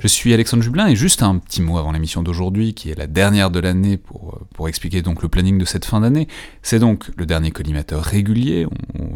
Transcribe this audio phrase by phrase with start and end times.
[0.00, 3.06] Je suis Alexandre Jublin et juste un petit mot avant l'émission d'aujourd'hui, qui est la
[3.06, 6.26] dernière de l'année pour, euh, pour expliquer donc le planning de cette fin d'année.
[6.62, 8.66] C'est donc le dernier collimateur régulier,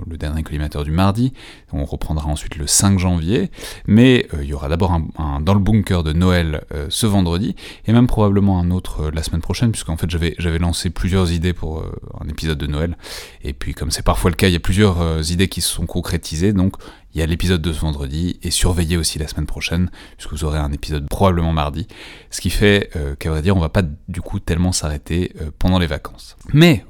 [0.06, 1.32] le dernier collimateur du mardi.
[1.72, 3.50] On reprendra ensuite le 5 janvier,
[3.86, 7.56] mais euh, il y aura d'abord un, dans le bunker de Noël euh, ce vendredi,
[7.86, 11.54] et même probablement un autre la semaine prochaine, puisqu'en fait j'avais, j'avais lancé plusieurs idées
[11.54, 11.82] pour
[12.20, 12.98] un épisode de Noël,
[13.42, 15.86] et puis comme c'est parfois le cas, il y a plusieurs idées qui se sont
[15.86, 16.76] concrétisées, donc
[17.14, 20.44] il y a l'épisode de ce vendredi, et surveillez aussi la semaine prochaine, puisque vous
[20.44, 21.86] aurez un épisode probablement mardi,
[22.30, 25.50] ce qui fait euh, qu'à vrai dire, on va pas du coup tellement s'arrêter euh,
[25.58, 26.36] pendant les vacances.
[26.52, 26.84] Mais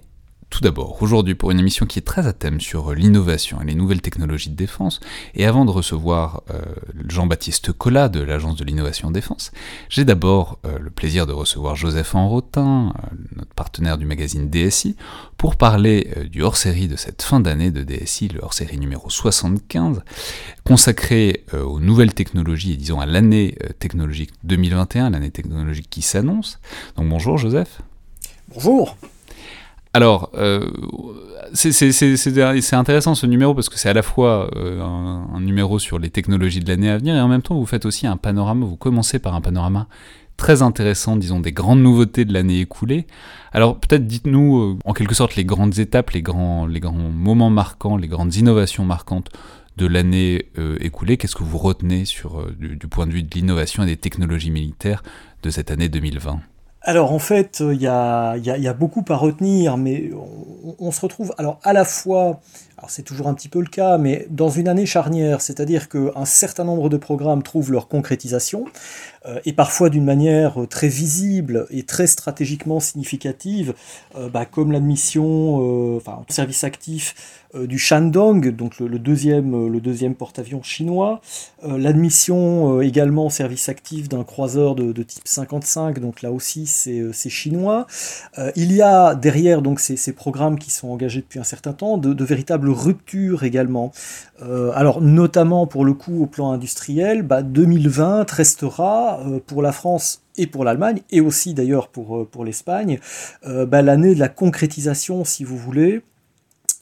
[0.55, 3.75] tout d'abord, aujourd'hui pour une émission qui est très à thème sur l'innovation et les
[3.75, 5.01] nouvelles technologies de défense,
[5.35, 6.63] et avant de recevoir euh,
[7.09, 9.51] Jean-Baptiste Collat de l'Agence de l'innovation défense,
[9.89, 14.95] j'ai d'abord euh, le plaisir de recevoir Joseph Enrotin, euh, notre partenaire du magazine DSI,
[15.39, 20.05] pour parler du hors-série de cette fin d'année de DSI, le hors-série numéro 75,
[20.63, 26.61] consacré aux nouvelles technologies et disons à l'année technologique 2021, l'année technologique qui s'annonce.
[26.97, 27.83] Donc bonjour Joseph.
[28.55, 28.97] Bonjour.
[29.95, 30.69] Alors, euh,
[31.53, 36.11] c'est intéressant ce numéro parce que c'est à la fois euh, un, numéro sur les
[36.11, 38.77] technologies de l'année à venir et en même temps vous faites aussi un panorama, vous
[38.77, 39.87] commencez par un panorama
[40.37, 43.07] très intéressant, disons, des grandes nouveautés de l'année écoulée.
[43.53, 47.51] Alors peut-être dites-nous euh, en quelque sorte les grandes étapes, les grands, les grands moments
[47.51, 49.31] marquants, les grandes innovations marquantes
[49.77, 50.47] de l'année
[50.81, 51.17] écoulée.
[51.17, 54.53] Qu'est-ce que vous retenez sur, du, du point de vue de l'innovation et des technologies
[54.53, 55.05] militaires
[55.45, 56.41] de cette année 2020
[56.85, 60.11] alors en fait, il y a, beaucoup à retenir, mais
[60.79, 62.41] on, se retrouve alors à la fois,
[62.89, 66.65] c'est toujours un petit peu le cas, mais dans une année charnière, c'est-à-dire qu'un certain
[66.65, 68.67] nombre de programmes trouvent leur concrétisation,
[69.27, 73.75] euh, et parfois d'une manière très visible et très stratégiquement significative,
[74.17, 77.15] euh, bah, comme l'admission, euh, enfin service actif
[77.55, 81.21] euh, du Shandong, donc le, deuxième, euh, porte-avions chinois,
[81.65, 87.29] euh, l'admission également au service actif d'un croiseur de, type 55, donc là aussi c'est
[87.29, 87.87] chinois.
[88.57, 92.25] il y a derrière donc ces, programmes qui sont engagés depuis un certain temps de,
[92.25, 93.93] véritables ruptures également.
[94.41, 100.47] alors notamment pour le coup au plan industriel, bah, 2020 restera pour la France et
[100.47, 102.99] pour l'Allemagne, et aussi d'ailleurs pour, pour l'Espagne,
[103.45, 106.03] bah, l'année de la concrétisation, si vous voulez,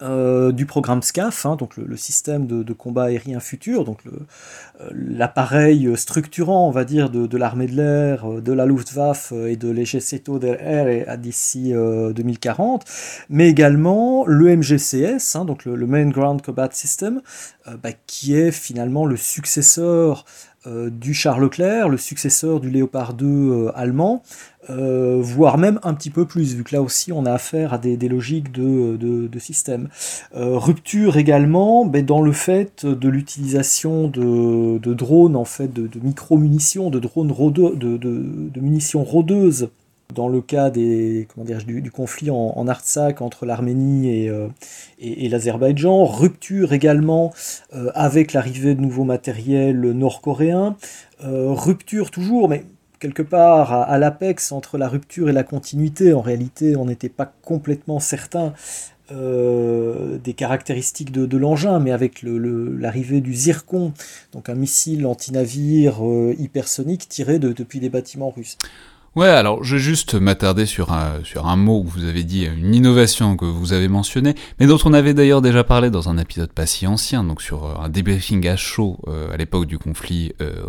[0.02, 5.96] euh, du programme SCAF, hein, donc le, système de, combat aérien futur, donc euh, l'appareil
[5.96, 10.56] structurant, va dire, de, l'armée de l'air, euh, de la Luftwaffe et de l'Ejército del
[10.60, 12.84] Air d'ici 2040,
[13.28, 17.20] mais également le MGCS, hein, donc le, Main Ground Combat System,
[17.82, 20.24] bah, qui est finalement le successeur
[20.66, 24.22] du Charles Leclerc, le successeur du Léopard 2 allemand,
[24.70, 27.78] euh, voire même un petit peu plus, vu que là aussi on a affaire à
[27.78, 29.88] des, logiques de, de, système.
[30.36, 36.90] Euh, rupture également ben, dans le fait de l'utilisation de, drones, en fait, de, micro-munitions,
[36.90, 39.68] de drones de, munitions rôdeuses
[40.14, 44.46] dans le cas des, comment du, conflit en, Artsakh entre l'Arménie et, euh,
[45.00, 47.32] et, l'Azerbaïdjan, rupture également
[47.94, 50.76] avec l'arrivée de nouveaux matériels nord-coréens,
[51.20, 52.64] rupture toujours, mais
[53.02, 56.12] quelque part à, l'apex entre la rupture et la continuité.
[56.12, 58.52] En réalité, on n'était pas complètement certain
[59.10, 63.92] euh, des caractéristiques de, l'engin, mais avec l'arrivée du Zircon,
[64.32, 68.56] donc un missile anti-navire euh, hypersonique tiré depuis des bâtiments russes.
[69.14, 72.46] Ouais, alors je vais juste m'attarder sur un, sur un mot que vous avez dit,
[72.46, 76.16] une innovation que vous avez mentionné, mais dont on avait d'ailleurs déjà parlé dans un
[76.16, 79.78] épisode pas si ancien, donc sur euh, un débriefing à chaud euh, à l'époque du
[79.78, 80.64] conflit euh,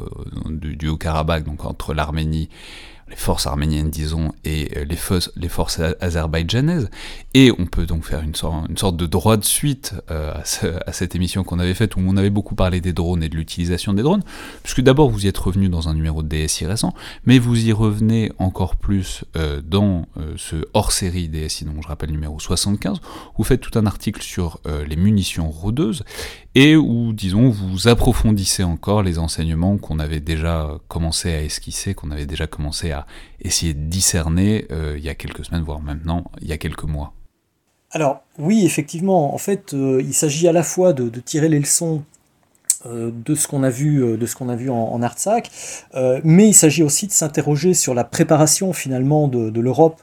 [0.49, 2.49] du, du Haut-Karabakh, donc entre l'Arménie
[3.09, 6.89] les forces arméniennes, disons, et euh, les, forces, les forces azerbaïdjanaises.
[7.33, 11.43] Et on peut donc faire une sorte, de droit de suite euh, à, cette émission
[11.43, 14.23] qu'on avait faite, où on avait beaucoup parlé des drones et de l'utilisation des drones,
[14.63, 16.93] puisque d'abord vous y êtes revenu dans un numéro de DSI récent,
[17.25, 22.39] mais vous y revenez encore plus euh, dans ce hors-série DSI, dont je rappelle numéro
[22.39, 23.01] 75, où
[23.39, 26.03] vous faites tout un article sur les munitions rôdeuses,
[26.55, 32.11] et où, disons, vous approfondissez encore les enseignements qu'on avait déjà commencé à esquisser, qu'on
[32.11, 32.92] avait déjà commencé à
[33.39, 36.83] essayer de discerner euh, il y a quelques semaines, voire maintenant il y a quelques
[36.83, 37.13] mois.
[37.91, 42.03] Alors oui, effectivement, en fait, euh, il s'agit à la fois de, tirer les leçons
[42.85, 44.99] euh, de ce qu'on a vu, de ce qu'on a vu en, en
[46.23, 50.01] mais il s'agit aussi de s'interroger sur la préparation finalement de l'Europe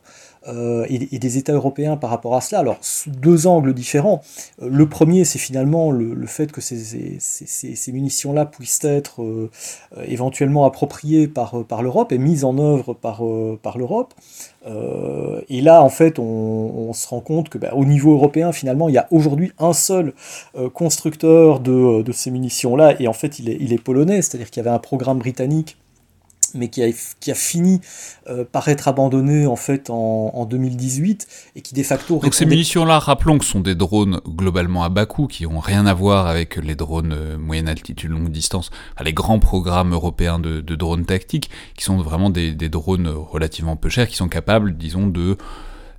[0.48, 4.22] euh, et, des États européens par rapport à cela, alors sous deux angles différents.
[4.62, 9.50] Euh, le premier, c'est finalement le, fait que ces, munitions-là puissent être euh,
[10.06, 13.22] éventuellement appropriées par, l'Europe et mises en œuvre par,
[13.76, 14.14] l'Europe.
[14.66, 18.94] et là, en fait, on, se rend compte que bah, au niveau européen, finalement, il
[18.94, 20.14] y a aujourd'hui un seul
[20.72, 24.80] constructeur de, ces munitions-là, et en fait, il est polonais, c'est-à-dire qu'il y avait un
[24.80, 25.76] programme britannique
[26.54, 26.88] mais qui a,
[27.20, 27.80] qui a fini
[28.28, 31.26] euh, par être abandonné en fait en, 2018
[31.56, 32.18] et qui de facto.
[32.18, 35.58] Donc ces munitions-là, rappelons que ce sont des drones globalement à bas coût qui ont
[35.58, 38.70] rien à voir avec les drones euh, moyenne altitude longue distance,
[39.02, 44.08] les grands programmes européens de, drones tactiques, qui sont vraiment des, drones relativement peu chers,
[44.08, 45.36] qui sont capables, disons, de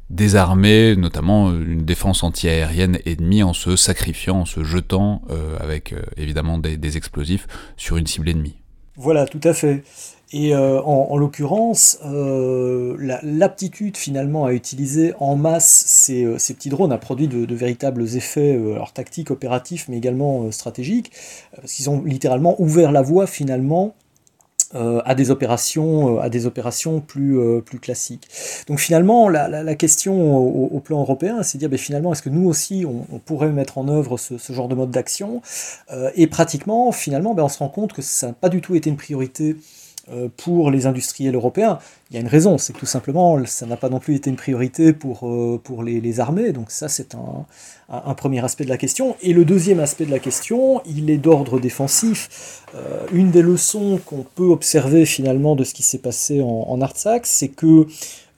[0.09, 6.57] désarmer notamment une défense antiaérienne ennemie en se sacrifiant, en se jetant euh, avec évidemment
[6.57, 8.61] des, des explosifs sur une cible ennemie.
[8.97, 9.83] Voilà, tout à fait.
[10.33, 16.93] Et euh, en, l'occurrence, euh, l'aptitude finalement à utiliser en masse ces, euh, petits drones
[16.93, 21.11] a produit de, véritables effets alors, tactiques, opératifs, mais également stratégiques,
[21.55, 23.93] parce qu'ils ont littéralement ouvert la voie finalement
[24.73, 28.29] à des opérations, à des opérations plus, classiques.
[28.67, 32.47] Donc finalement, la, question au, plan européen, c'est de dire ben, finalement, est-ce que nous
[32.47, 35.41] aussi, on, pourrait mettre en œuvre ce, genre de mode d'action?
[36.15, 38.89] Et pratiquement, finalement, ben, on se rend compte que ça n'a pas du tout été
[38.89, 39.57] une priorité
[40.37, 41.79] pour les industriels européens.
[42.11, 44.29] Il y a une raison, c'est que tout simplement, ça n'a pas non plus été
[44.29, 46.51] une priorité pour, euh, pour les, armées.
[46.51, 47.45] Donc ça, c'est un,
[47.87, 49.15] un, premier aspect de la question.
[49.21, 52.65] Et le deuxième aspect de la question, il est d'ordre défensif.
[52.75, 56.81] Euh, une des leçons qu'on peut observer finalement de ce qui s'est passé en, en
[56.81, 57.87] Artsakh, c'est que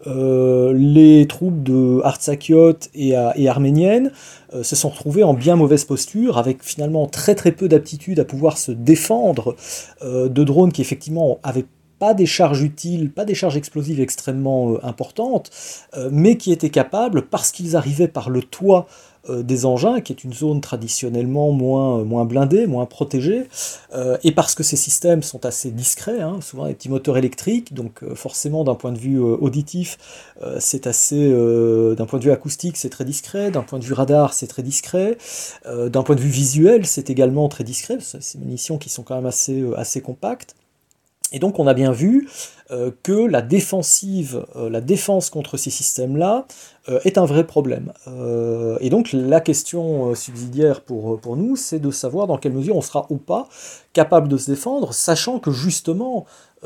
[0.07, 4.11] euh, les troupes de Artsakiot et, et arméniennes
[4.53, 8.25] euh, se sont retrouvées en bien mauvaise posture, avec finalement très très peu d'aptitude à
[8.25, 9.55] pouvoir se défendre
[10.01, 11.65] euh, de drones qui effectivement avaient
[11.99, 15.51] pas des charges utiles, pas des charges explosives extrêmement importantes,
[16.11, 20.23] mais qui étaient capables, parce qu'ils arrivaient par le toit euh, des engins, qui est
[20.23, 23.47] une zone traditionnellement moins, euh, blindée, moins protégée,
[23.93, 27.73] euh, et parce que ces systèmes sont assez discrets, hein, souvent des petits moteurs électriques,
[27.73, 29.97] donc forcément d'un point de vue auditif,
[30.59, 34.33] c'est assez, d'un point de vue acoustique, c'est très discret, d'un point de vue radar,
[34.33, 35.17] c'est très discret,
[35.65, 39.25] d'un point de vue visuel, c'est également très discret, des munitions qui sont quand même
[39.25, 40.55] assez, assez compactes.
[41.33, 42.29] Et donc on a bien vu
[42.71, 46.47] euh, que la défensive, euh, la défense contre ces systèmes-là euh,
[47.03, 47.93] est un vrai problème.
[48.79, 52.81] et donc la question subsidiaire pour, pour nous, c'est de savoir dans quelle mesure on
[52.81, 53.47] sera ou pas
[53.93, 56.25] capable de se défendre, sachant que justement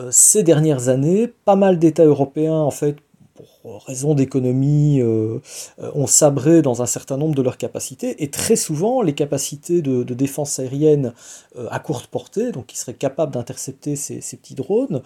[0.09, 2.97] ces dernières années, pas mal d'États européens en fait
[3.37, 5.39] pour raison d'économie, euh,
[5.79, 9.81] euh, ont sabré dans un certain nombre de leurs capacités, et très souvent, les capacités
[9.81, 11.13] de, défense aérienne
[11.57, 15.01] euh, à courte portée, donc qui seraient capables d'intercepter ces, ces, petits drones,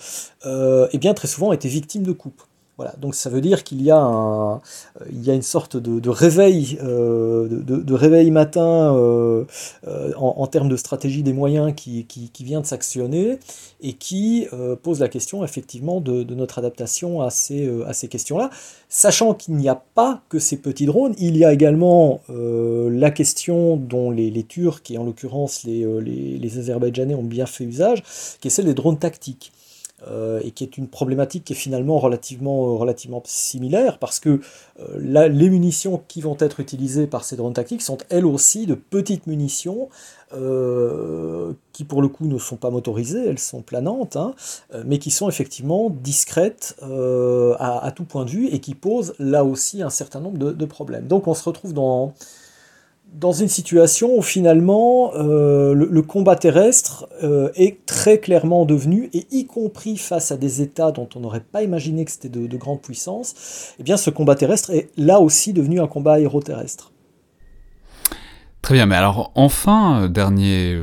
[0.45, 2.41] eh bien, très souvent étaient victimes de coupes
[2.99, 8.31] donc ça veut dire qu'il y, a a une sorte de, réveil, euh, de, réveil
[8.31, 9.45] matin euh,
[9.87, 12.05] euh, en, termes de stratégie des moyens qui,
[12.39, 13.39] vient de s'actionner
[13.81, 14.47] et qui
[14.83, 18.49] pose la question effectivement de, notre adaptation à ces, questions-là.
[18.89, 23.77] Sachant qu'il n'y a pas que ces petits drones, il y a également la question
[23.77, 28.03] dont les, Turcs et en l'occurrence les Azerbaïdjanais ont bien fait usage,
[28.39, 29.51] qui est celle des drones tactiques.
[30.07, 34.39] Euh, et qui est une problématique qui est finalement relativement, euh, relativement similaire parce que
[34.79, 34.97] euh,
[35.29, 39.27] les munitions qui vont être utilisées par ces drones tactiques sont elles aussi de petites
[39.27, 39.89] munitions
[41.73, 44.33] qui pour le coup ne sont pas motorisées, elles sont planantes, hein,
[44.85, 49.81] mais qui sont effectivement discrètes à, tout point de vue et qui posent là aussi
[49.81, 51.05] un certain nombre de problèmes.
[51.07, 52.13] Donc on se retrouve dans
[53.11, 59.27] dans une situation où finalement euh, le, combat terrestre euh, est très clairement devenu, et
[59.31, 62.57] y compris face à des États dont on n'aurait pas imaginé que c'était de, de
[62.57, 66.91] grandes puissances, eh bien ce combat terrestre est là aussi devenu un combat aéroterrestre.
[68.61, 70.79] Très bien, mais alors enfin, euh, dernier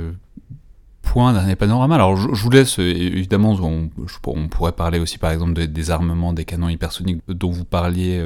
[1.01, 1.95] point, dernier panorama.
[1.95, 6.69] Alors je, vous laisse, évidemment, on, pourrait parler aussi par exemple des armements, des canons
[6.69, 8.23] hypersoniques dont vous parliez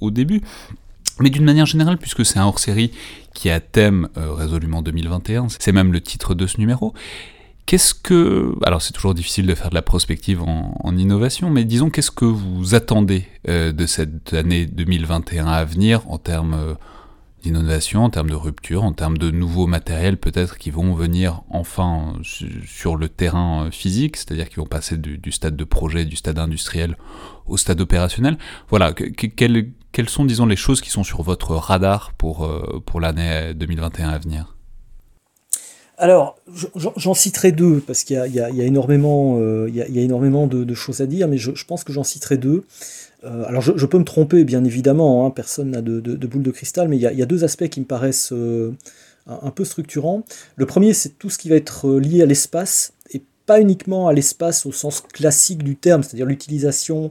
[0.00, 0.40] au début.
[1.20, 2.92] Mais d'une manière générale, puisque c'est un hors-série
[3.34, 6.94] qui a thème euh, résolument 2021, c'est même le titre de ce numéro,
[7.66, 8.54] qu'est-ce que...
[8.64, 12.24] Alors c'est toujours difficile de faire de la prospective en, innovation, mais disons qu'est-ce que
[12.24, 16.74] vous attendez euh, de cette année 2021 à venir en termes euh,
[17.42, 22.14] d'innovation, en termes de rupture, en termes de nouveaux matériels peut-être qui vont venir enfin
[22.22, 26.96] sur le terrain physique, c'est-à-dire qui vont passer du, stade de projet, du stade industriel
[27.46, 28.38] au stade opérationnel?
[28.70, 33.00] Voilà, quel, quelles sont, disons, les choses qui sont sur votre radar pour, euh, pour
[33.00, 34.56] l'année 2021 à venir?
[36.00, 36.38] Alors,
[36.76, 41.06] j'en citerai deux, parce qu'il y, a énormément, il y a, énormément de, choses à
[41.06, 42.64] dire, mais je, pense que j'en citerai deux.
[43.24, 46.88] Euh, alors, je, peux me tromper, bien évidemment, hein, personne n'a de, boule de cristal,
[46.88, 48.72] mais il y, a, deux aspects qui me paraissent euh,
[49.26, 50.22] un, peu structurants.
[50.56, 52.92] Le premier, c'est tout ce qui va être lié à l'espace,
[53.48, 57.10] pas uniquement à l'espace au sens classique du terme, c'est-à-dire l'utilisation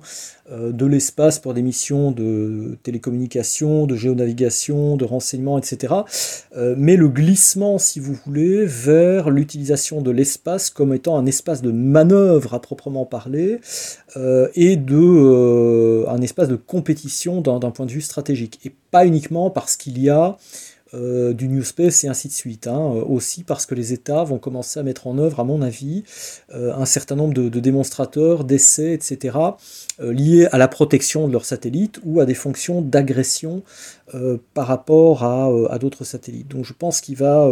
[0.52, 5.96] euh, de l'espace pour des missions de télécommunication, de géonavigation, de renseignement, etc.
[6.56, 11.64] Euh, mais le glissement, si vous voulez, vers l'utilisation de l'espace comme étant un espace
[11.64, 13.60] de manœuvre à proprement parler
[14.16, 18.60] euh, et de un espace de compétition d'un point de vue stratégique.
[18.64, 20.38] Et pas uniquement parce qu'il y a
[20.94, 22.68] euh, du New Space et ainsi de suite.
[22.68, 22.80] Hein.
[22.80, 26.04] Euh, aussi parce que les États vont commencer à mettre en œuvre, à mon avis,
[26.54, 29.38] euh, un certain nombre de, démonstrateurs, d'essais, etc.,
[30.00, 33.64] liés à la protection de leurs satellites ou à des fonctions d'agression
[34.54, 36.48] par rapport à, d'autres satellites.
[36.48, 37.48] Donc je pense qu'il va,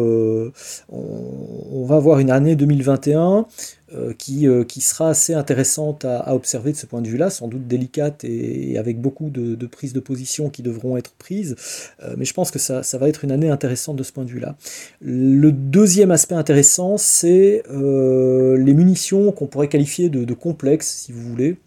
[0.90, 3.46] on, va avoir une année 2021
[3.94, 7.48] euh, qui, euh, qui, sera assez intéressante à, observer de ce point de vue-là, sans
[7.48, 11.56] doute délicate et, avec beaucoup de, prises de position qui devront être prises,
[12.02, 14.26] euh, mais je pense que ça, ça, va être une année intéressante de ce point
[14.26, 14.56] de vue-là.
[15.02, 21.58] Le deuxième aspect intéressant, c'est les munitions qu'on pourrait qualifier de complexes, si vous voulez.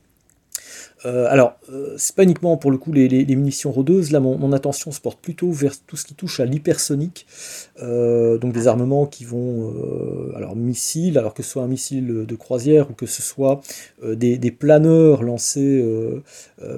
[1.06, 4.90] Euh, alors, euh, c'est pas uniquement pour le coup les, munitions rôdeuses, là mon, attention
[4.90, 7.26] se porte plutôt vers tout ce qui touche à l'hypersonique,
[7.82, 9.74] euh, donc des armements qui vont,
[10.34, 13.60] alors missiles, alors que ce soit un missile de croisière ou que ce soit
[14.02, 15.84] des, planeurs lancés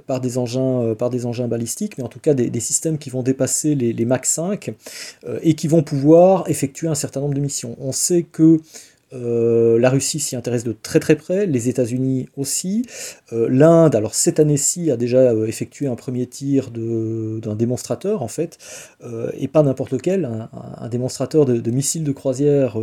[0.07, 3.23] par, des engins, par des engins balistiques, mais en tout cas des, systèmes qui vont
[3.23, 4.75] dépasser les, les Mach 5
[5.43, 7.77] et qui vont pouvoir effectuer un certain nombre de missions.
[7.81, 8.61] On sait que
[9.13, 12.87] euh, la Russie s'y intéresse de très très près, les États-Unis aussi.
[13.33, 18.29] Euh, L'Inde, alors cette année-ci, a déjà euh, effectué un premier tir d'un démonstrateur en
[18.29, 18.59] fait,
[19.35, 22.77] et pas n'importe lequel, un, démonstrateur de, missiles de croisière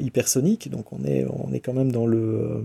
[0.00, 0.70] hypersonique.
[0.70, 2.62] Donc on est, on est quand même dans le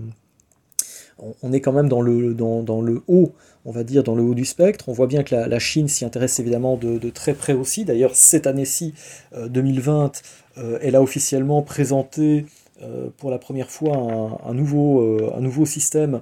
[1.41, 3.31] on est quand même dans le, dans, le haut,
[3.65, 4.87] on va dire, dans le haut du spectre.
[4.87, 7.85] On voit bien que la, Chine s'y intéresse évidemment de, de, très près aussi.
[7.85, 8.93] D'ailleurs, cette année-ci,
[9.35, 10.21] 2020,
[10.81, 12.45] elle a officiellement présenté
[13.17, 16.21] pour la première fois un, nouveau, euh, un nouveau système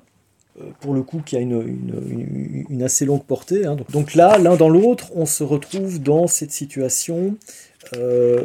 [0.59, 3.65] euh, pour le coup qui a une, assez longue portée.
[3.65, 3.77] Hein.
[3.89, 7.35] Donc, là, l'un dans l'autre, on se retrouve dans cette situation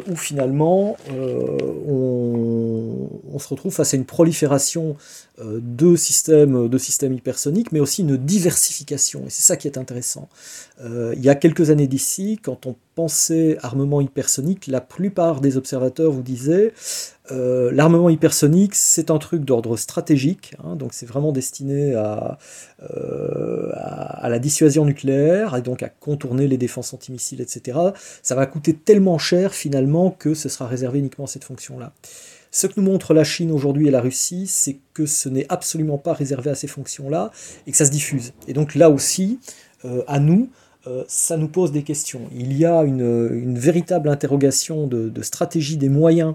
[0.07, 4.95] où finalement on, se retrouve face à une prolifération
[5.43, 9.21] de systèmes, de systèmes hypersoniques, mais aussi une diversification.
[9.25, 10.29] Et c'est ça qui est intéressant.
[10.83, 16.11] il y a quelques années d'ici, quand on pensait armement hypersonique, la plupart des observateurs
[16.11, 16.73] vous disaient
[17.31, 24.27] euh, l'armement hypersonique, c'est un truc d'ordre stratégique, hein, donc c'est vraiment destiné euh, à,
[24.27, 27.77] la dissuasion nucléaire et donc à contourner les défenses antimissiles, etc.
[28.21, 31.93] Ça va coûter tellement cher finalement que ce sera réservé uniquement à cette fonction-là.
[32.51, 35.97] Ce que nous montre la Chine aujourd'hui et la Russie, c'est que ce n'est absolument
[35.97, 37.31] pas réservé à ces fonctions-là
[37.65, 38.33] et que ça se diffuse.
[38.47, 39.39] Et donc là aussi,
[39.85, 40.49] euh, à nous,
[41.07, 42.21] ça nous pose des questions.
[42.33, 46.33] Il y a une, véritable interrogation de, stratégie des moyens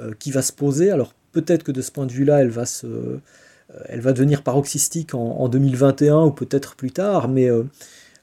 [0.00, 0.90] euh, qui va se poser.
[0.90, 3.20] Alors peut-être que de ce point de vue-là, elle va se, euh,
[3.86, 7.48] elle va devenir paroxystique en, 2021 ou peut-être plus tard, mais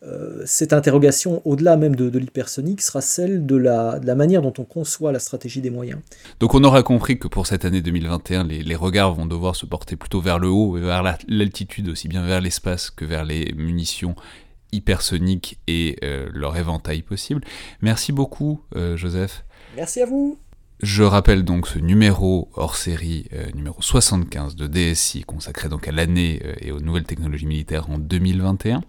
[0.04, 4.54] euh, cette interrogation, au-delà même de, l'hypersonique, sera celle de la, de la, manière dont
[4.58, 6.00] on conçoit la stratégie des moyens.
[6.40, 9.66] Donc on aura compris que pour cette année 2021, les, les regards vont devoir se
[9.66, 14.16] porter plutôt vers le haut, vers l'altitude, aussi bien vers l'espace que vers les munitions
[14.72, 15.98] hypersoniques et
[16.34, 17.42] leur éventail possible.
[17.82, 18.62] Merci beaucoup,
[18.96, 19.46] Joseph.
[19.78, 20.38] Merci à vous.
[20.82, 25.94] Je rappelle donc ce numéro hors série, euh, numéro 75 de DSI, consacré donc à
[25.94, 28.84] l'année euh, et aux nouvelles technologies militaires en 2021,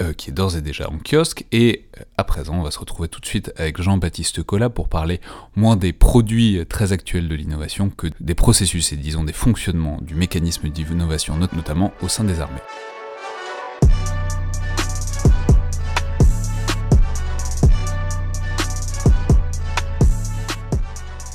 [0.00, 1.44] euh, qui est d'ores et déjà en kiosque.
[1.50, 1.86] Et
[2.16, 5.20] à présent, on va se retrouver tout de suite avec Jean-Baptiste Collat pour parler
[5.56, 10.14] moins des produits très actuels de l'innovation que des processus et disons des fonctionnements du
[10.14, 12.60] mécanisme d'innovation, notamment au sein des armées.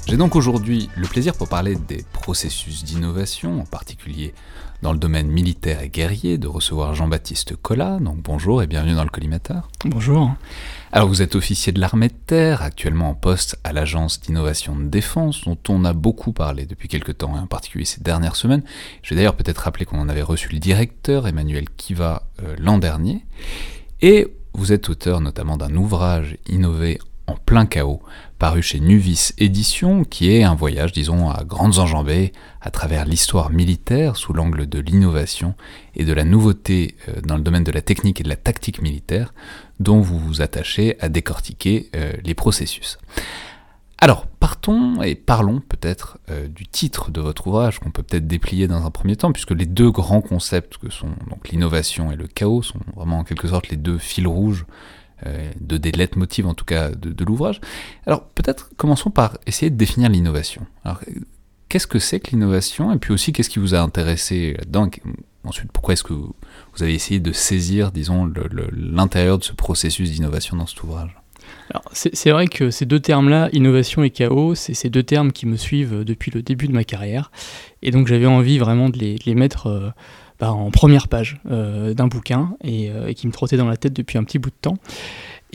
[0.10, 4.34] J'ai donc aujourd'hui le plaisir pour parler des processus d'innovation, en particulier
[4.82, 8.00] dans le domaine militaire et guerrier, de recevoir Jean-Baptiste Collat.
[8.00, 9.70] Donc bonjour et bienvenue dans le collimateur.
[9.86, 10.34] Bonjour.
[10.92, 14.86] Alors vous êtes officier de l'armée de terre, actuellement en poste à l'agence d'innovation de
[14.86, 18.64] défense, dont on a beaucoup parlé depuis quelques temps, et en particulier ces dernières semaines.
[19.04, 22.80] Je vais d'ailleurs peut-être rappeler qu'on en avait reçu le directeur, Emmanuel Kiva, euh, l'an
[22.80, 23.24] dernier.
[24.02, 26.98] Et vous êtes auteur notamment d'un ouvrage innové
[27.30, 28.02] en plein chaos,
[28.40, 33.52] paru chez Nuvis Édition, qui est un voyage, disons, à grandes enjambées à travers l'histoire
[33.52, 35.54] militaire sous l'angle de l'innovation
[35.96, 38.82] et de la nouveauté euh, dans le domaine de la technique et de la tactique
[38.82, 39.34] militaire,
[39.80, 42.98] dont vous vous attachez à décortiquer euh, les processus.
[44.00, 48.68] Alors, partons et parlons peut-être euh, du titre de votre ouvrage qu'on peut peut-être déplier
[48.68, 51.10] dans un premier temps, puisque les deux grands concepts que sont
[51.52, 54.66] l'innovation et le chaos sont vraiment en quelque sorte les deux fils rouges
[55.60, 57.62] de des leitmotivs en tout cas de, de l'ouvrage.
[58.06, 60.66] Alors peut-être commençons par essayer de définir l'innovation.
[60.84, 61.02] Alors
[61.70, 62.92] qu'est-ce que c'est que l'innovation?
[62.94, 64.90] Et puis aussi qu'est-ce qui vous a intéressé là-dedans?
[65.46, 66.34] Ensuite, pourquoi est-ce que vous
[66.82, 68.30] avez essayé de saisir, disons,
[68.74, 71.16] l'intérieur de ce processus d'innovation dans cet ouvrage?
[71.94, 75.56] C'est vrai que ces deux termes-là, innovation et chaos, c'est ces deux termes qui me
[75.56, 77.32] suivent depuis le début de ma carrière.
[77.82, 79.90] Et donc j'avais envie vraiment de les, mettre euh,
[80.40, 83.78] bah, en première page euh, d'un bouquin et, euh, et, qui me trottait dans la
[83.78, 84.78] tête depuis un petit bout de temps.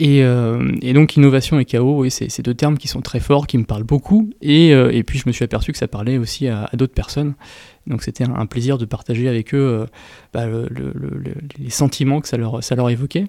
[0.01, 3.57] Euh, et, donc innovation et chaos, oui, c'est deux termes qui sont très forts, qui
[3.57, 4.29] me parlent beaucoup.
[4.41, 7.35] Et, euh, puis je me suis aperçu que ça parlait aussi à, d'autres personnes.
[7.87, 9.85] Donc c'était un, plaisir de partager avec eux euh,
[10.33, 10.47] bah,
[11.59, 13.25] les sentiments que ça leur, ça leur évoquait.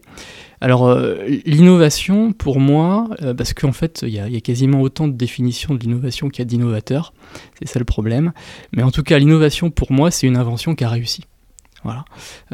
[0.63, 0.97] Alors
[1.45, 5.81] l'innovation, pour moi, parce qu'en fait il y, y, a quasiment autant de définitions de
[5.81, 7.13] l'innovation qu'il y a d'innovateurs,
[7.59, 8.33] c'est ça le problème.
[8.75, 11.25] Mais en tout cas l'innovation, pour moi, c'est une invention qui a réussi.
[11.87, 12.05] Voilà.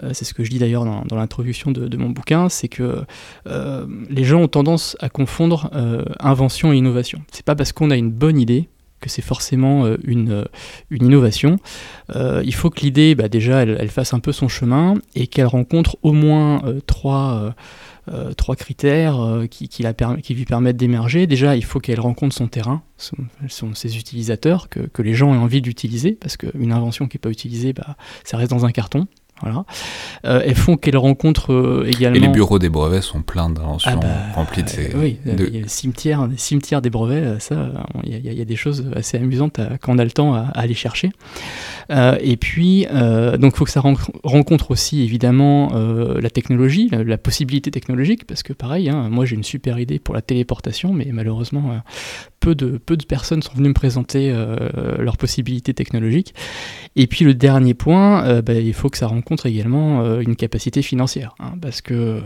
[0.03, 3.03] Euh, c'est ce que je dis d'ailleurs dans, l'introduction de, mon bouquin, c'est que
[3.47, 7.23] euh, les gens ont tendance à confondre euh, invention et innovation.
[7.33, 8.69] C'est pas parce qu'on a une bonne idée
[9.01, 10.45] que c'est forcément une,
[10.93, 11.57] innovation.
[12.15, 15.97] il faut que l'idée, bah, déjà, elle, fasse un peu son chemin et qu'elle rencontre
[16.03, 17.53] au moins trois,
[18.57, 19.19] critères
[19.51, 19.69] qui,
[20.35, 21.27] lui permettent d'émerger.
[21.27, 22.83] Déjà, il faut qu'elle rencontre son terrain,
[23.49, 27.31] ses utilisateurs, que, que, les gens aient envie d'utiliser, parce qu'une invention qui n'est pas
[27.31, 29.09] utilisée, bah, ça reste dans un carton.
[29.43, 29.65] Voilà.
[30.25, 32.17] Euh, elles font qu'elles rencontrent également.
[32.17, 34.95] Euh, Et les bureaux des brevets sont pleins d'inventions ah bah, remplis de ces.
[34.95, 35.69] oui, il y a le
[36.37, 37.73] cimetière, des brevets, euh, ça,
[38.05, 41.11] il y, a des choses assez amusantes quand on a le temps à, aller chercher.
[41.91, 43.83] et puis, donc, il faut que ça
[44.25, 49.45] rencontre aussi évidemment la technologie, la, possibilité technologique, parce que pareil, hein, moi j'ai une
[49.45, 51.83] super idée pour la téléportation, mais malheureusement,
[52.41, 54.33] peu de, peu de personnes sont venues me présenter
[54.99, 56.35] leurs possibilités technologiques.
[56.97, 60.83] Et puis le dernier point, bah, il faut que ça rencontre également euh, une capacité
[60.83, 61.35] financière.
[61.41, 62.21] Hein, parce que euh,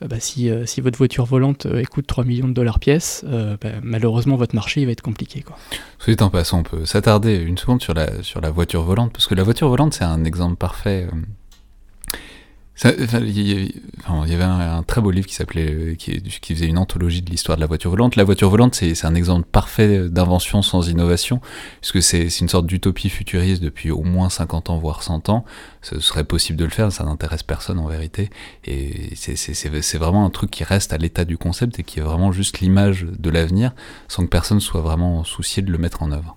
[0.00, 4.36] bah, si, euh, si, votre voiture volante coûte 3 millions de dollars pièce, bah, malheureusement
[4.36, 5.44] votre marché il va être compliqué.
[5.98, 9.26] Soit en passant, on peut s'attarder une seconde sur la, sur la voiture volante, parce
[9.26, 11.08] que la voiture volante c'est un exemple parfait
[12.82, 13.72] il,
[14.26, 17.56] y avait un, très beau livre qui s'appelait, qui, qui, faisait une anthologie de l'histoire
[17.56, 18.16] de la voiture volante.
[18.16, 21.40] La voiture volante, c'est un exemple parfait d'invention sans innovation,
[21.80, 25.44] puisque c'est une sorte d'utopie futuriste depuis au moins 50 ans, voire 100 ans.
[25.82, 28.30] Ce serait possible de le faire, ça n'intéresse personne en vérité.
[28.64, 32.32] Et c'est vraiment un truc qui reste à l'état du concept et qui est vraiment
[32.32, 33.72] juste l'image de l'avenir,
[34.08, 36.36] sans que personne soit vraiment soucié de le mettre en œuvre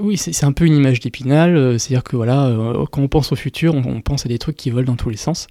[0.00, 3.32] oui, c'est un peu une image d'épinal, euh, c'est-à-dire que voilà, euh, quand on pense
[3.32, 5.46] au futur, on, pense à des trucs qui volent dans tous les sens.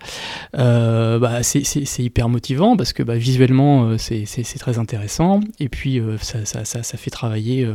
[0.57, 4.25] Euh, bah, c'est hyper motivant parce que bah, visuellement, c'est
[4.59, 7.67] très intéressant, et puis ça, fait travailler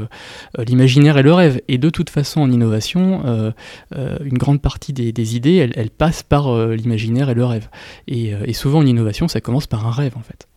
[0.59, 1.61] l'imaginaire et le rêve.
[1.68, 3.53] Et de toute façon, en innovation,
[3.92, 7.68] une grande partie des, idées, elles, passent par l'imaginaire et le rêve.
[8.09, 10.48] Et, souvent, en innovation, ça commence par un rêve, en fait.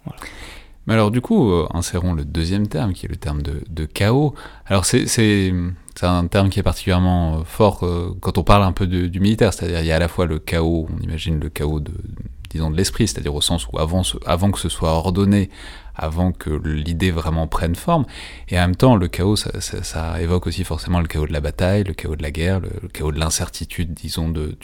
[0.87, 4.33] Mais alors du coup, euh, insérons le deuxième terme, qui est le terme de, chaos.
[4.65, 5.51] Alors c'est
[6.01, 9.53] un terme qui est particulièrement euh, fort euh, quand on parle un peu du militaire,
[9.53, 11.91] c'est-à-dire il y a à la fois le chaos, on imagine le chaos de,
[12.49, 15.49] disons, de l'esprit, c'est-à-dire au sens où avant, avant que ce soit ordonné,
[15.93, 18.05] avant que l'idée vraiment prenne forme,
[18.47, 21.83] et en même temps le chaos, ça, évoque aussi forcément le chaos de la bataille,
[21.83, 24.55] le chaos de la guerre, le, chaos de l'incertitude, disons, de,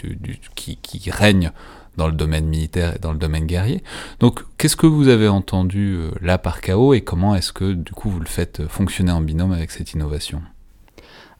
[0.55, 1.51] qui, qui règne
[1.97, 3.83] dans le domaine militaire et dans le domaine guerrier.
[4.19, 7.91] Donc, qu'est-ce que vous avez entendu euh, là par chaos et comment est-ce que du
[7.91, 10.41] coup vous le faites euh, fonctionner en binôme avec cette innovation?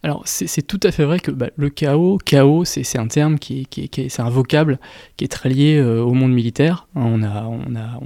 [0.02, 3.66] Alors c'est tout à fait vrai que bah, le chaos, chaos, c'est un terme qui
[3.72, 4.78] est, qui un vocable
[5.16, 6.88] qui est très lié euh, au monde militaire.
[6.94, 7.98] On, a, on, a,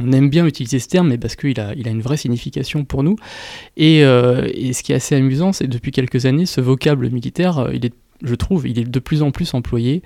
[0.00, 2.84] on, aime bien utiliser ce terme, mais parce qu'il a, il a une vraie signification
[2.84, 3.14] pour nous.
[3.76, 7.86] Et, et ce qui est assez amusant, c'est depuis quelques années, ce vocable militaire, il
[7.86, 10.02] est je trouve, il est de plus en plus employé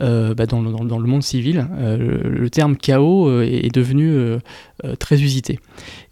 [0.00, 1.66] euh, bah, dans, le monde civil.
[1.78, 4.16] Euh, le, terme chaos euh, est, devenu
[4.98, 5.58] très usité.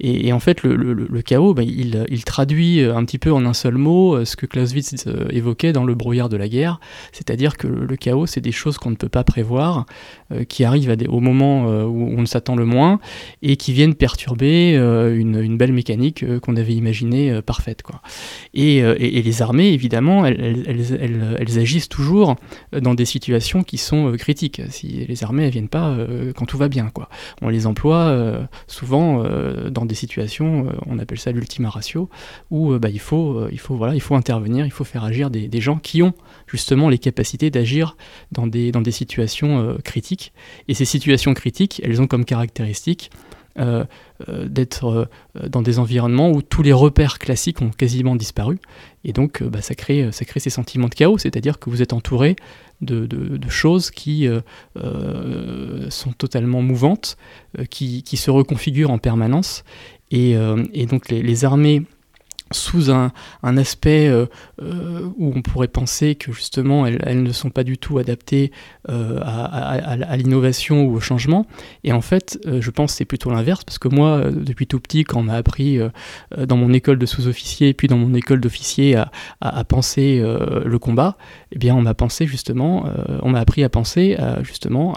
[0.01, 4.25] Et, en fait, le, chaos, bah, il, traduit un petit peu en un seul mot
[4.25, 6.81] ce que Clausewitz évoquait dans le brouillard de la guerre,
[7.13, 9.87] c'est-à-dire que le, chaos, c'est des choses qu'on ne peut pas prévoir,
[10.49, 13.01] qui arrivent au moment où on ne s'attend le moins,
[13.43, 17.83] et qui viennent perturber une, belle mécanique qu'on avait imaginée parfaite.
[18.55, 18.83] Et,
[19.23, 22.37] les armées, évidemment, elles agissent toujours
[22.73, 24.63] euh, dans des situations qui sont euh, critiques.
[24.71, 27.09] Si les armées ne viennent pas euh, quand tout va bien, quoi.
[27.43, 28.15] On les emploie
[28.67, 29.25] souvent
[29.71, 32.09] dans des situations, on appelle ça l'ultima ratio,
[32.51, 35.61] où bah, il, faut, il, faut, voilà, il faut intervenir, il faut faire agir des,
[35.61, 36.15] gens qui ont
[36.47, 37.97] justement les capacités d'agir
[38.33, 40.33] dans des, dans des situations critiques.
[40.69, 43.11] Et ces situations critiques, elles ont comme caractéristique
[43.57, 45.09] d'être
[45.49, 48.59] dans des environnements où tous les repères classiques ont quasiment disparu.
[49.05, 52.37] Et donc, bah, ça, crée, ces sentiments de chaos, c'est-à-dire que vous êtes entouré
[52.81, 53.09] de,
[53.49, 54.29] choses qui
[55.91, 57.17] sont totalement mouvantes,
[57.71, 59.65] qui, qui, se reconfigurent en permanence.
[60.11, 60.37] Et,
[60.73, 61.85] et donc, les armées
[62.55, 63.13] sous un,
[63.43, 64.27] aspect euh,
[64.63, 68.53] euh, où on pourrait penser que justement elles, ne sont pas du tout adaptées
[68.89, 71.47] euh, à, l'innovation ou au changement.
[71.83, 75.05] Et en fait, je pense que c'est plutôt l'inverse, parce que moi, depuis tout petit,
[75.05, 75.79] quand on m'a appris
[76.37, 78.97] dans mon école de sous-officier et puis dans mon école d'officier
[79.41, 81.17] à, penser le combat,
[81.53, 82.89] eh bien on m'a pensé justement,
[83.23, 84.95] on m'a appris à penser justement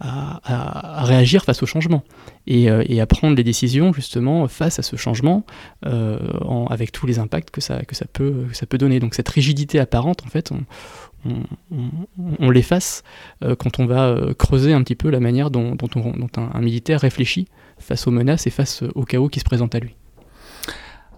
[0.00, 2.02] à, réagir face au changement.
[2.46, 5.44] Et, à prendre les décisions justement face à ce changement
[5.84, 9.00] en, avec tous les impacts que ça, que ça, peut, ça peut donner.
[9.00, 10.50] Donc cette rigidité apparente, en fait,
[12.40, 13.02] on, l'efface
[13.42, 15.88] euh, quand on va euh, creuser un petit peu la manière dont, dont,
[16.36, 19.96] un, militaire réfléchit face aux menaces et face au chaos qui se présente à lui.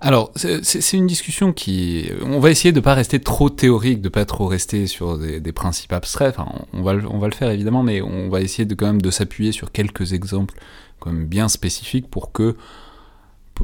[0.03, 2.11] Alors, c'est une discussion qui...
[2.23, 5.17] On va essayer de ne pas rester trop théorique, de ne pas trop rester sur
[5.19, 6.35] des, des principes abstraits.
[6.37, 9.01] Enfin, on va, on va le faire évidemment, mais on va essayer de quand même
[9.01, 10.55] de s'appuyer sur quelques exemples
[11.13, 12.57] bien spécifiques pour que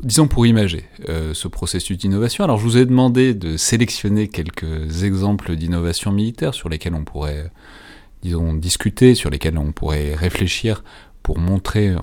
[0.03, 2.45] disons pour imager euh, ce processus d'innovation.
[2.45, 7.51] Alors je vous ai demandé de sélectionner quelques exemples d'innovation militaire sur lesquels on pourrait,
[8.23, 10.85] discuter, sur lesquels on pourrait réfléchir
[11.23, 11.95] pour montrer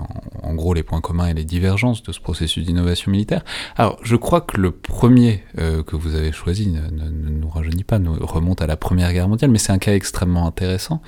[0.42, 3.44] en, gros les points communs et les divergences de ce processus d'innovation militaire.
[3.76, 7.98] Alors, je crois que le premier euh, que vous avez choisi ne, nous rajeunit pas,
[7.98, 11.02] nous remonte à la Première Guerre mondiale, mais c'est un cas extrêmement intéressant.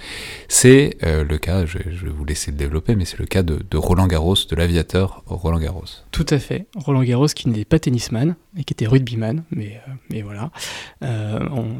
[0.48, 3.76] C'est euh, le cas, je, vais vous laisser le développer, mais c'est le cas de,
[3.76, 5.84] Roland Garros, de l'aviateur Roland Garros.
[6.10, 6.66] Tout à fait.
[6.76, 10.50] Roland Garros qui n'était pas tennisman, et qui était rugbyman, mais, euh, mais voilà.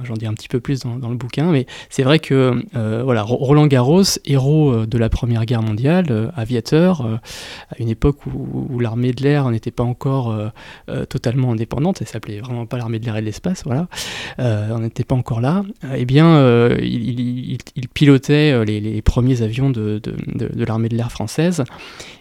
[0.04, 2.62] J'en dis un petit peu plus dans, dans le bouquin, mais c'est vrai que
[3.02, 7.16] voilà, Roland Garros, héros de la Première Guerre mondiale, aviateur, euh,
[7.70, 10.30] à une époque où, l'armée de l'air n'était pas encore
[10.88, 13.88] euh, totalement indépendante, elle s'appelait vraiment pas l'armée de l'air et de l'espace, voilà,
[14.38, 17.58] on n'était pas encore là, eh bien, il,
[17.94, 20.00] pilotait les, premiers avions de,
[20.56, 21.64] l'armée de l'air française,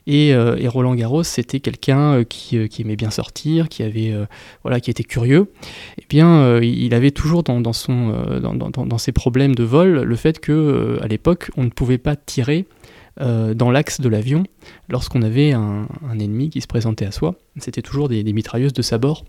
[0.07, 0.35] et,
[0.67, 4.13] Roland Garros, c'était quelqu'un qui, aimait bien sortir, qui avait,
[4.63, 5.51] voilà, qui était curieux.
[5.99, 11.07] Eh bien, il avait toujours dans, dans, ses problèmes de vol le fait que, à
[11.07, 12.80] l'époque, on ne pouvait pas tirer euh,
[13.21, 14.43] dans l'axe de l'avion
[14.89, 15.87] lorsqu'on avait un,
[16.19, 17.35] ennemi qui se présentait à soi.
[17.57, 19.25] C'était toujours des, des mitrailleuses de sabord.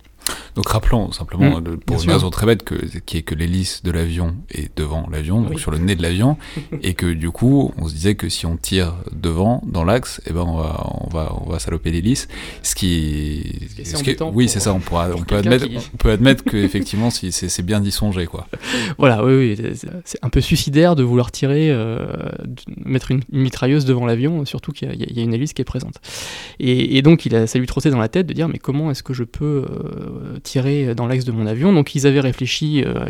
[0.54, 3.90] Donc rappelons simplement, mm, pour une raison très bête, que, qui est que l'hélice de
[3.90, 6.36] l'avion est devant l'avion, donc sur le nez de l'avion,
[6.82, 10.32] et que du coup, on se disait que si on tire devant, dans l'axe, eh
[10.32, 12.28] ben on va, on va, on va saloper l'hélice,
[12.62, 16.56] ce qui, ce oui, c'est ça, on pourra, on peut admettre, on peut admettre que
[16.56, 18.46] effectivement, si c'est bien d'y songer, quoi.
[18.98, 19.72] Voilà, oui, oui
[20.04, 22.06] c'est un peu suicidaire de vouloir tirer, euh,
[22.84, 25.94] mettre une, mitrailleuse devant l'avion, surtout qu'il y, a une hélice qui est présente.
[26.60, 29.02] Et, donc, il a, ça lui trottait dans la tête de dire, mais comment est-ce
[29.02, 31.72] que je peux euh, tirer dans l'axe de mon avion?
[31.72, 33.06] Donc ils avaient réfléchi, euh,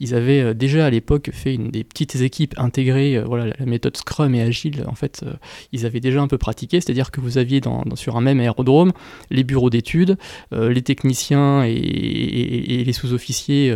[0.00, 3.96] ils avaient euh, déjà à l'époque fait une, des petites équipes intégrées, voilà, la méthode
[3.96, 5.24] Scrum et Agile, en fait,
[5.72, 8.92] ils avaient déjà un peu pratiqué, c'est-à-dire que vous aviez dans, sur un même aérodrome
[9.30, 10.16] les bureaux d'études,
[10.52, 13.74] les techniciens et, les sous-officiers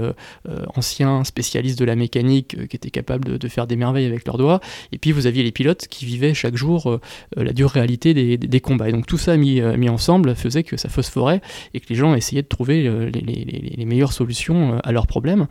[0.74, 4.60] anciens spécialistes de la mécanique qui étaient capables de, faire des merveilles avec leurs doigts,
[4.92, 6.98] et puis vous aviez les pilotes qui vivaient chaque jour
[7.36, 8.88] la dure réalité des, combats.
[8.88, 11.40] Et donc tout ça mis, mis ensemble faisait que ça phosphorait
[11.74, 15.46] et que les gens essayaient de trouver euh, les, meilleures solutions euh, à leurs problèmes.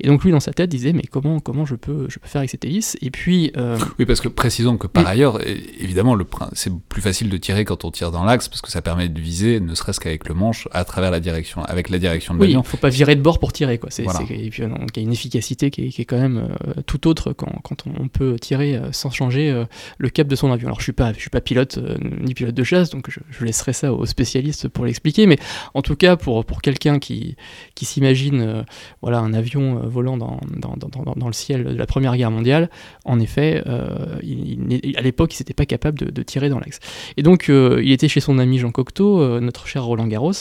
[0.00, 2.40] Et donc lui, dans sa tête, disait, mais comment, comment je, peux, je peux faire
[2.40, 2.96] avec cette hélice?
[3.02, 3.52] Et puis...
[3.56, 5.40] Euh, oui, parce que précisons que par ailleurs,
[5.80, 6.16] évidemment,
[6.52, 9.20] c'est plus facile de tirer quand on tire dans l'axe, parce que ça permet de
[9.20, 12.58] viser, ne serait-ce qu'avec le manche, à travers la direction, avec la direction de l'avion.
[12.58, 13.90] Oui, il ne faut pas virer de bord pour tirer, quoi.
[13.98, 17.84] Et puis il y a une efficacité qui est, quand même tout autre quand, quand,
[17.86, 19.64] on peut tirer sans changer
[19.98, 20.68] le cap de son avion.
[20.68, 21.78] Alors je suis pas, je suis pas pilote
[22.20, 25.38] ni pilote de chasse, donc je, je laisserai ça aux spécialistes pour l'expliquer, mais
[25.74, 27.36] en tout cas pour, pour quelqu'un qui,
[27.74, 28.62] qui s'imagine euh,
[29.00, 32.30] voilà, un avion euh, volant dans, dans, dans, dans, le ciel de la Première Guerre
[32.30, 32.70] mondiale,
[33.04, 36.80] en effet, euh, il, à l'époque, il n'était pas capable de, de tirer dans l'axe.
[37.16, 40.32] Et donc, il était chez son ami Jean Cocteau, notre cher Roland Garros,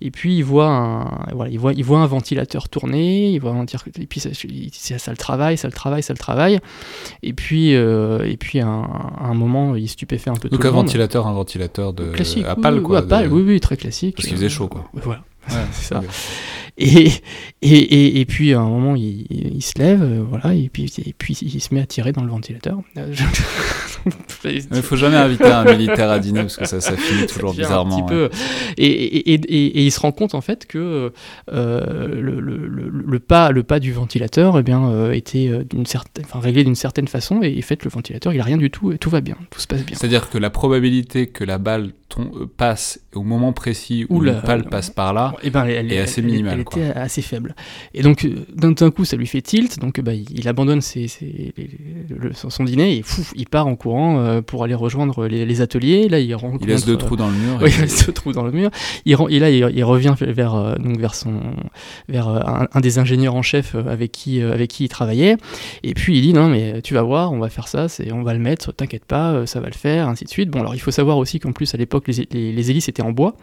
[0.00, 3.52] et puis il voit un, voilà, il voit, il voit un ventilateur tourner, il voit
[3.52, 4.30] un et puis ça,
[4.98, 6.58] ça, le travaille, ça le travaille, ça le travaille,
[7.22, 11.26] et puis, et puis à un, moment, il stupéfait un peu donc tout un ventilateur,
[11.26, 14.16] un ventilateur de classique, à pâle, quoi, oui, oui, très classique.
[14.16, 14.88] Parce qu'il faisait chaud, quoi.
[14.92, 15.22] Voilà
[15.72, 16.02] c'est ça.
[16.80, 17.10] Et,
[17.60, 21.12] et, et, puis à un moment, il, il se lève, euh, voilà, et puis, et
[21.12, 22.78] puis il se met à tirer dans le ventilateur.
[24.44, 27.52] il ne faut jamais inviter un militaire à dîner parce que ça, ça finit toujours
[27.52, 28.02] bizarrement.
[28.02, 28.30] peu.
[28.76, 31.12] Et, et, il se rend compte en fait que
[31.52, 36.24] euh, le, le, le, pas, le pas du ventilateur eh bien, euh, était d'une certaine,
[36.26, 38.92] enfin, réglé d'une certaine façon, et en fait, le ventilateur, il a rien du tout,
[38.92, 39.96] et tout va bien, tout se passe bien.
[39.98, 41.90] C'est-à-dire que la probabilité que la balle
[42.56, 45.98] passe au moment précis où, le pale passe par là et eh ben, elle, est
[45.98, 46.64] assez minimale.
[46.76, 47.54] Était assez faible.
[47.94, 51.08] Et donc, d'un coup, ça lui fait tilt, donc bah, il, abandonne ses,
[52.34, 53.04] son dîner et
[53.34, 56.08] il part en courant pour aller rejoindre les, ateliers.
[56.08, 56.64] Là, il rencontre.
[56.64, 57.58] Il laisse deux trous dans le mur.
[57.68, 58.70] Oui, il laisse deux trous dans le mur.
[59.04, 61.40] Il, et là, il, revient vers, donc vers, son,
[62.08, 65.36] vers un, des ingénieurs en chef avec qui, avec qui il travaillait.
[65.82, 68.34] Et puis il dit non, mais tu vas voir, on va faire ça, on va
[68.34, 70.50] le mettre, t'inquiète pas, ça va le faire, ainsi de suite.
[70.50, 73.12] Bon, alors il faut savoir aussi qu'en plus, à l'époque, les, les, hélices étaient en
[73.12, 73.36] bois,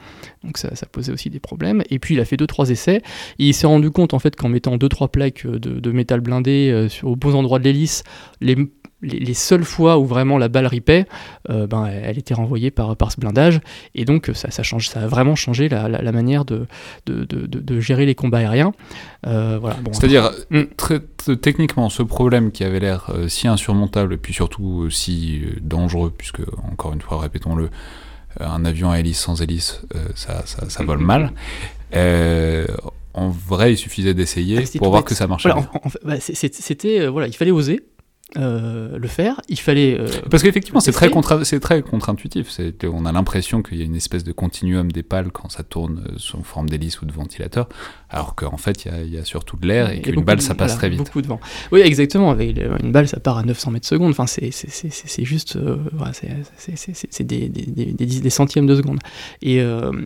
[0.43, 1.83] donc ça, posait aussi des problèmes.
[1.89, 3.01] Et puis il a fait deux trois essais,
[3.39, 6.69] et il s'est rendu compte en fait qu'en mettant deux trois plaques de, métal blindé
[6.71, 8.03] euh, sur, aux bons endroits de l'hélice,
[8.41, 8.55] les
[9.05, 11.05] les, seules fois où vraiment la balle ripait,
[11.49, 13.59] euh, ben, elle était renvoyée par, par ce blindage.
[13.93, 16.67] Et donc, ça, ça, change, ça a vraiment changé la, la, manière de
[17.05, 18.73] de, de, de, gérer les combats aériens.
[19.27, 21.35] Euh, voilà, bon, C'est-à-dire, hmm.
[21.41, 26.41] techniquement, ce problème qui avait l'air euh, si insurmontable et puis surtout si dangereux, puisque,
[26.71, 27.69] encore une fois, répétons-le,
[28.39, 29.81] un avion à hélice sans hélice,
[30.15, 31.31] ça, ça, ça, vole mal.
[33.15, 35.49] En vrai, il suffisait d'essayer ah, pour voir que ça marchait.
[36.03, 37.81] Bah, c'était, voilà, il fallait oser.
[38.37, 39.97] Euh, le faire, il fallait.
[39.97, 41.09] Euh, Parce qu'effectivement, c'est très,
[41.43, 42.49] c'est très contre-intuitif.
[42.83, 46.03] On a l'impression qu'il y a une espèce de continuum des pales quand ça tourne
[46.09, 47.69] euh, sous forme d'hélice ou de ventilateur,
[48.09, 50.89] alors qu'en fait, il y, a surtout de l'air et qu'une balle, ça passe très
[50.89, 50.99] vite.
[50.99, 51.39] Beaucoup de vent.
[51.71, 52.31] Oui, exactement.
[52.31, 54.11] Avec une balle, ça part à 900 mètres secondes.
[54.11, 55.57] Enfin, c'est juste.
[56.57, 58.99] c'est des, des, des, centièmes de seconde.
[59.43, 59.63] Et,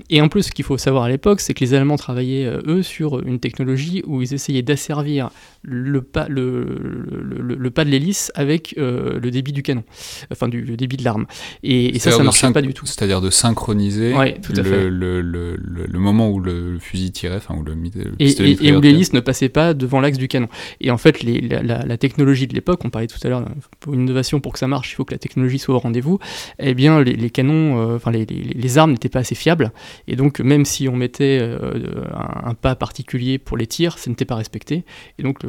[0.10, 2.84] et en plus, ce qu'il faut savoir à l'époque, c'est que les Allemands travaillaient, eux,
[2.84, 5.30] sur une technologie où ils essayaient d'asservir
[5.64, 9.84] le pas, le, le, le pas de l'hélice avec euh, le débit du canon,
[10.32, 11.26] enfin du, le débit de l'arme.
[11.64, 12.86] Et, ça, ça marchait pas du tout.
[12.86, 14.14] C'est-à-dire de synchroniser
[14.54, 17.76] le, le, le, le, moment où le fusil tirait, enfin où le,
[18.18, 20.48] pistolet et, et, où l'hélice ne passait pas devant l'axe du canon.
[20.82, 23.46] Et en fait, les, la, technologie de l'époque, on parlait tout à l'heure,
[23.80, 26.20] pour une innovation pour que ça marche, il faut que la technologie soit au rendez-vous.
[26.60, 29.72] Eh bien, les, canons, euh, enfin les, les, armes n'étaient pas assez fiables,
[30.08, 34.26] et donc même si on mettait euh, un, pas particulier pour les tirs, ça n'était
[34.26, 34.84] pas respecté,
[35.18, 35.40] et donc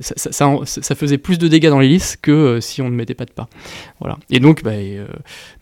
[0.00, 3.24] ça, ça, ça faisait plus de dégâts l'hélice que euh, si on ne mettait pas
[3.24, 3.48] de pas.
[4.00, 4.18] Voilà.
[4.30, 5.06] Et donc, bah, euh,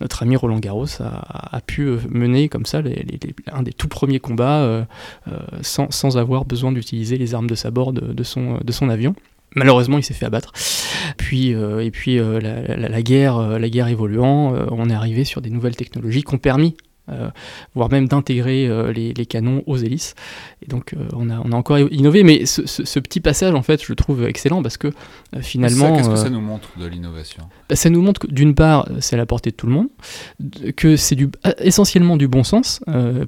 [0.01, 2.83] notre ami Roland Garros a, pu euh, mener comme ça
[3.53, 4.87] un des tout premiers combats
[5.62, 9.14] sans, avoir besoin d'utiliser les armes de sa bord de, son, de son avion.
[9.57, 10.53] Malheureusement, il s'est fait abattre.
[11.16, 16.23] Puis, et puis la, guerre, la guerre évoluant, on est arrivé sur des nouvelles technologies
[16.23, 16.77] qui ont permis
[17.75, 20.14] voire même d'intégrer euh, les, canons aux hélices.
[20.62, 23.83] Et donc euh, on, a, on a encore innové, mais ce, petit passage, en fait,
[23.83, 24.92] je le trouve excellent parce que
[25.40, 25.96] finalement...
[25.96, 27.49] Qu'est-ce que ça nous montre de l'innovation?
[27.71, 29.89] Bah, Ça nous montre que d'une part, c'est à la portée de tout le monde,
[30.77, 32.81] que c'est du, essentiellement du bon sens.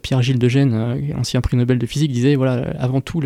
[0.03, 3.23] Pierre-Gilles de Gênes, ancien prix Nobel de physique, disait, voilà, avant tout,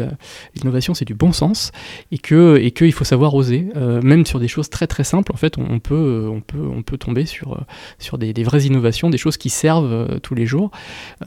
[0.55, 1.73] l'innovation, c'est du bon sens,
[2.13, 3.67] et qu'il et faut savoir oser,
[4.03, 6.99] même sur des choses très très simples, en fait, on, peut, on, peut, on peut
[6.99, 7.65] tomber sur,
[7.99, 10.71] sur des, des vraies innovations, des choses qui servent tous les jours.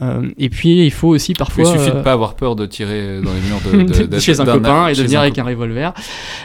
[0.00, 1.64] Euh, et puis il faut aussi parfois.
[1.64, 4.44] Il suffit de euh, pas avoir peur de tirer dans les murs de, chez un
[4.44, 5.92] copain et de venir avec un revolver.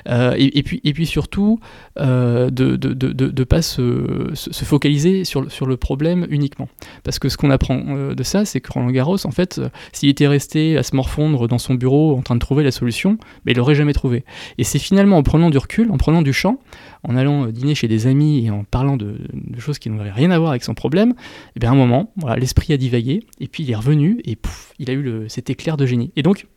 [0.09, 1.59] Euh, et, puis et puis surtout
[1.97, 6.67] de de ne pas se, se, focaliser sur, sur le problème uniquement.
[7.03, 9.61] Parce que ce qu'on apprend de ça, c'est que Roland Garros, en fait,
[9.93, 13.17] s'il était resté à se morfondre dans son bureau en train de trouver la solution,
[13.45, 14.23] mais il l'aurait jamais trouvé.
[14.57, 16.59] Et c'est finalement en prenant du recul, en prenant du champ,
[17.03, 19.17] en allant dîner chez des amis et en parlant de,
[19.57, 21.13] choses qui n'avaient rien à voir avec son problème, et
[21.55, 24.73] eh bien à un moment, l'esprit a divagué, et puis il est revenu, et pouf,
[24.79, 26.11] il a eu le, cet éclair de génie.
[26.15, 26.47] Et donc,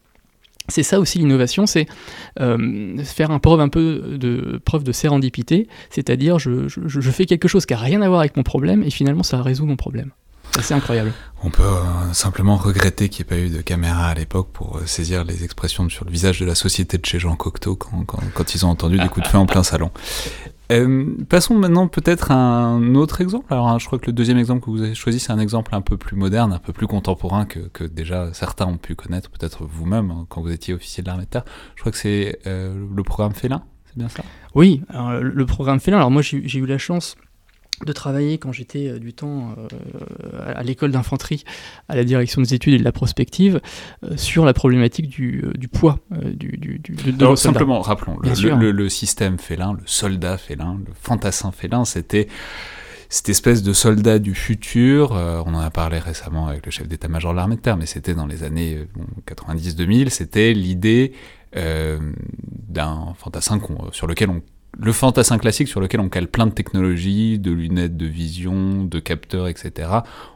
[0.68, 1.86] c'est ça aussi l'innovation, c'est
[2.40, 6.68] euh, faire un preuve un peu de preuve de sérendipité, c'est-à-dire je,
[7.10, 9.66] fais quelque chose qui n'a rien à voir avec mon problème et finalement ça résout
[9.66, 10.10] mon problème.
[10.60, 11.12] C'est incroyable.
[11.42, 14.78] On peut euh, simplement regretter qu'il n'y ait pas eu de caméra à l'époque pour
[14.78, 18.04] euh, saisir les expressions sur le visage de la société de chez Jean Cocteau quand,
[18.06, 19.90] quand ils ont entendu des coups de feu en plein salon.
[20.70, 23.46] Euh, passons maintenant peut-être à un autre exemple.
[23.52, 25.74] Alors, hein, je crois que le deuxième exemple que vous avez choisi, c'est un exemple
[25.74, 29.30] un peu plus moderne, un peu plus contemporain que, que déjà certains ont pu connaître,
[29.30, 31.44] peut-être vous-même, hein, quand vous étiez officier de l'armée de terre.
[31.74, 34.22] Je crois que c'est euh, le programme Félin, c'est bien ça?
[34.54, 35.96] Oui, alors, le programme Félin.
[35.96, 37.16] Alors, moi, j'ai eu la chance
[37.84, 41.44] de travailler quand j'étais euh, du temps euh, à l'école d'infanterie
[41.88, 43.60] à la direction des études et de la prospective
[44.04, 48.88] euh, sur la problématique du, du poids du, du, de Alors, simplement rappelons le, le,
[48.88, 52.28] système félin le soldat félin le fantassin félin c'était
[53.10, 57.32] cette espèce de soldat du futur, on en a parlé récemment avec le chef d'état-major
[57.32, 58.86] de l'armée de terre, mais c'était dans les années
[59.26, 61.14] 90-2000, c'était l'idée
[61.54, 63.58] d'un fantassin
[63.92, 64.42] sur lequel on
[64.76, 68.98] le fantassin classique sur lequel on cale plein de technologies, de lunettes de vision, de
[69.00, 69.88] capteurs, etc.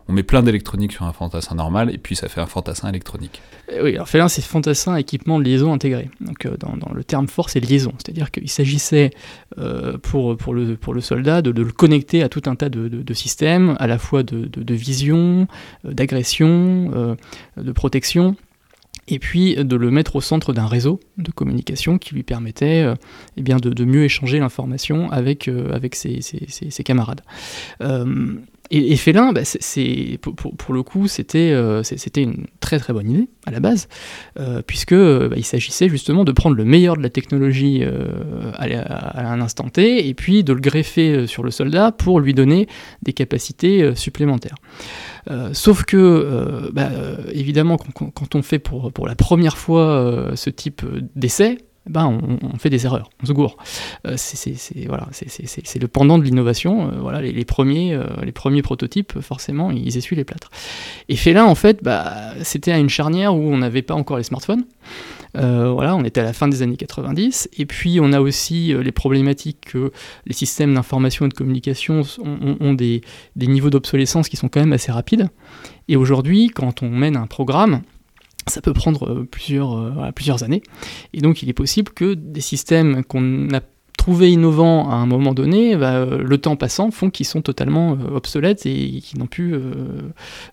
[0.08, 3.40] On met plein d'électronique sur un fantassin normal et puis ça fait un fantassin électronique.
[3.70, 6.10] Euh, oui, alors Félin, c'est fantassin équipement de liaison intégré.
[6.20, 7.92] Donc euh, dans, le terme fort, c'est liaison.
[7.98, 9.10] C'est-à-dire qu'il s'agissait
[9.58, 12.88] euh, pour, pour, le, pour le soldat de, le connecter à tout un tas de,
[12.88, 15.46] de, systèmes, à la fois de, de vision,
[15.84, 17.16] d'agression,
[17.56, 18.36] de protection
[19.12, 22.94] et puis de le mettre au centre d'un réseau de communication qui lui permettait euh,
[23.36, 27.20] eh bien de, mieux échanger l'information avec, euh, ses, camarades.
[27.82, 28.34] Euh,
[28.70, 29.42] et, Félin, bah,
[30.56, 31.50] pour, le coup, c'était,
[32.16, 33.86] une très très bonne idée à la base,
[34.66, 37.82] puisque bah, il s'agissait justement de prendre le meilleur de la technologie
[38.54, 42.66] à, un instant T, et puis de le greffer sur le soldat pour lui donner
[43.02, 44.56] des capacités supplémentaires.
[45.30, 50.30] Euh, sauf que, euh, bah, euh, évidemment, quand, on fait pour, pour la première fois
[50.34, 50.82] ce type
[51.14, 51.58] d'essai,
[51.88, 53.56] ben on, fait des erreurs, on se gourre.
[54.16, 54.54] c'est
[54.86, 55.08] voilà,
[55.80, 56.92] le pendant de l'innovation.
[57.00, 60.50] voilà, les, premiers, les premiers prototypes, forcément, ils essuient les plâtres.
[61.08, 64.22] Et Félin, en fait, bah, c'était à une charnière où on n'avait pas encore les
[64.22, 64.64] smartphones.
[65.36, 67.48] Euh, voilà, on était à la fin des années 90.
[67.56, 69.92] Et puis on a aussi euh, les problématiques que
[70.26, 73.02] les systèmes d'information et de communication ont, des,
[73.36, 75.28] niveaux d'obsolescence qui sont quand même assez rapides.
[75.88, 77.82] Et aujourd'hui, quand on mène un programme,
[78.46, 80.62] ça peut prendre euh, plusieurs, plusieurs années.
[81.12, 83.60] Et donc il est possible que des systèmes qu'on a
[84.02, 87.92] trouvé innovants à un moment donné, bah, euh, le temps passant, font qu'ils sont totalement
[87.92, 89.60] euh, obsolètes et qui n'ont plus euh,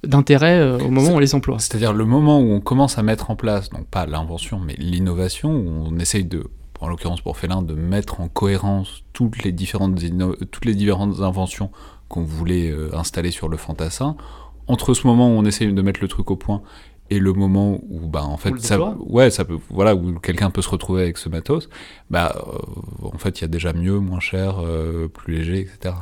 [0.04, 1.58] d'intérêt au moment où on les emploie.
[1.58, 5.52] C'est-à-dire le moment où on commence à mettre en place, donc pas l'invention, mais l'innovation,
[5.52, 6.43] où on essaye de,
[6.80, 9.99] en l'occurrence pour Félin, de mettre en cohérence toutes les différentes,
[10.52, 11.71] toutes les différentes inventions
[12.08, 14.15] qu'on voulait installer sur le fantassin.
[14.67, 16.62] Entre ce moment où on essaye de mettre le truc au point
[17.10, 20.62] et le moment où bah en fait ça ouais ça peut voilà où quelqu'un peut
[20.62, 21.69] se retrouver avec ce matos
[22.10, 25.95] bah euh, en fait il y a déjà mieux moins cher euh, plus léger etc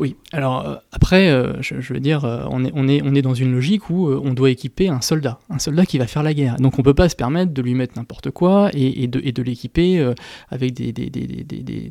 [0.00, 4.08] oui alors euh, après je, veux dire on est on est dans une logique où
[4.10, 6.94] on doit équiper un soldat un soldat qui va faire la guerre donc on peut
[6.94, 10.12] pas se permettre de lui mettre n'importe quoi et, de l'équiper
[10.48, 11.90] avec des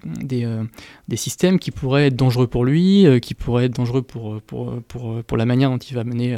[1.16, 5.78] systèmes qui pourraient être dangereux pour lui qui pourraient être dangereux pour la manière dont
[5.78, 6.38] il va mener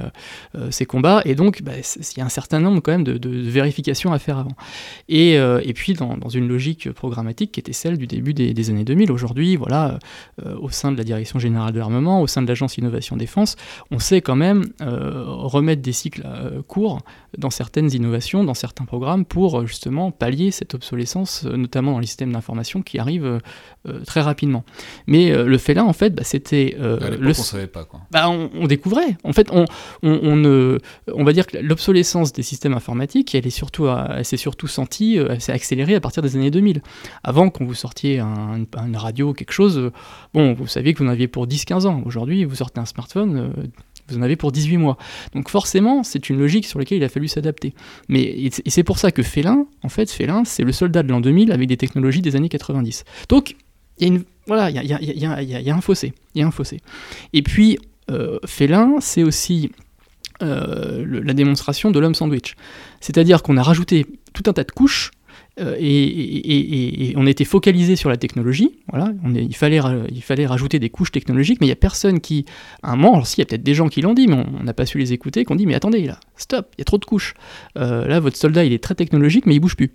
[0.70, 1.72] ses combats et donc bah,
[2.18, 4.56] un certain nombre quand même de, vérifications à faire avant.
[5.10, 9.12] Et, euh, puis dans, une logique programmatique qui était celle du début des, années 2000.
[9.12, 10.00] Aujourd'hui, voilà,
[10.46, 13.56] euh, au sein de la Direction Générale de l'Armement, au sein de l'Agence Innovation Défense,
[13.92, 16.28] on sait quand même euh, remettre des cycles
[16.68, 17.02] courts
[17.38, 22.32] dans certaines innovations, dans certains programmes, pour justement pallier cette obsolescence, notamment dans les systèmes
[22.32, 23.40] d'information qui arrivent
[24.06, 24.64] très rapidement.
[25.08, 26.76] Mais le fait là, en fait, bah, c'était...
[26.78, 27.30] le...
[27.30, 28.02] on savait pas, quoi.
[28.12, 29.18] Bah, on, découvrait.
[29.24, 29.66] En fait, on,
[30.04, 30.78] on,
[31.14, 35.20] on va dire que l'obsolescence des systèmes informatiques, elle est surtout, elle s'est surtout sentie,
[35.20, 36.82] euh, elle s'est accélérée à partir des années 2000.
[37.24, 39.92] Avant, quand vous sortiez un, une radio ou quelque chose, euh,
[40.34, 42.02] bon, vous saviez que vous en aviez pour 10-15 ans.
[42.06, 43.50] Aujourd'hui, vous sortez un smartphone, euh,
[44.08, 44.98] vous en avez pour 18 mois.
[45.34, 47.74] Donc forcément, c'est une logique sur laquelle il a fallu s'adapter.
[48.10, 51.52] Mais c'est pour ça que Félin, en fait, Félin, c'est le soldat de l'an 2000
[51.52, 53.04] avec des technologies des années 90.
[53.30, 53.56] Donc
[54.00, 56.82] il y a une voilà, il y a, un fossé, il y a un fossé.
[57.32, 57.78] Et puis
[58.46, 59.70] Félin, c'est aussi
[60.42, 62.56] euh, la démonstration de l'homme sandwich.
[63.00, 65.12] C'est-à-dire qu'on a rajouté tout un tas de couches
[65.60, 68.72] euh, et, on était focalisé sur la technologie.
[68.90, 72.46] Voilà, il, fallait, il fallait rajouter des couches technologiques, mais il n'y a personne qui,
[72.84, 74.36] à un moment, alors si, il y a peut-être des gens qui l'ont dit, mais
[74.36, 76.84] on n'a pas su les écouter, qui ont dit Mais attendez, là, stop, il y
[76.84, 77.34] a trop de couches.
[77.78, 79.92] Euh, là, votre soldat, il est très technologique, mais il bouge plus.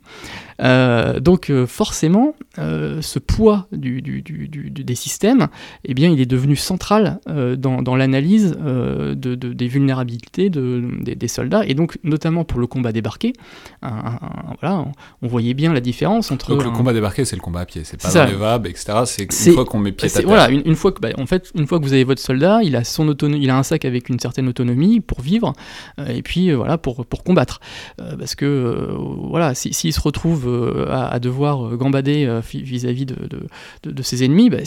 [0.62, 5.48] Euh, donc, forcément, ce poids des systèmes,
[5.84, 11.98] eh bien, il est devenu central dans, l'analyse de, des vulnérabilités des, soldats, et donc,
[12.04, 13.32] notamment pour le combat débarqué.
[13.82, 14.86] voilà,
[15.22, 16.50] on voyait bien la différence entre.
[16.50, 19.02] Donc le combat débarqué, c'est le combat à pied, c'est pas dans les etc.
[19.04, 20.26] C'est une fois qu'on met pied à terre.
[20.26, 22.76] Voilà, une, fois que, bah, en fait, une fois que vous avez votre soldat, il
[22.76, 25.52] a son autonomie, il a un sac avec une certaine autonomie pour vivre,
[25.98, 27.60] euh, et puis euh, voilà pour pour combattre,
[28.00, 28.88] euh, parce que
[29.28, 33.16] voilà, s'il se retrouve à, devoir gambader vis-à-vis de,
[33.84, 34.58] de, de, ses ennemis, bah,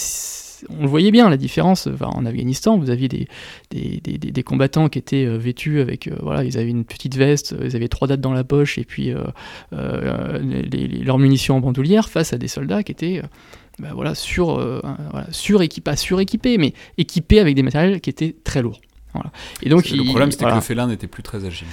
[0.70, 1.88] on le voyait bien la différence.
[2.02, 6.70] en Afghanistan, vous aviez des, combattants qui étaient euh, vêtus avec, euh, voilà, ils avaient
[6.70, 10.40] une petite veste, ils avaient trois dates dans la poche et puis euh,
[11.04, 13.22] leurs munitions en bandoulière face à des soldats qui étaient
[13.80, 14.56] bah, voilà, sur,
[15.12, 15.28] voilà,
[15.84, 18.80] pas suréquipés, mais équipés avec des matériels qui étaient très lourds.
[19.64, 21.68] Et donc, le problème, c'était que le félin n'était plus très agile.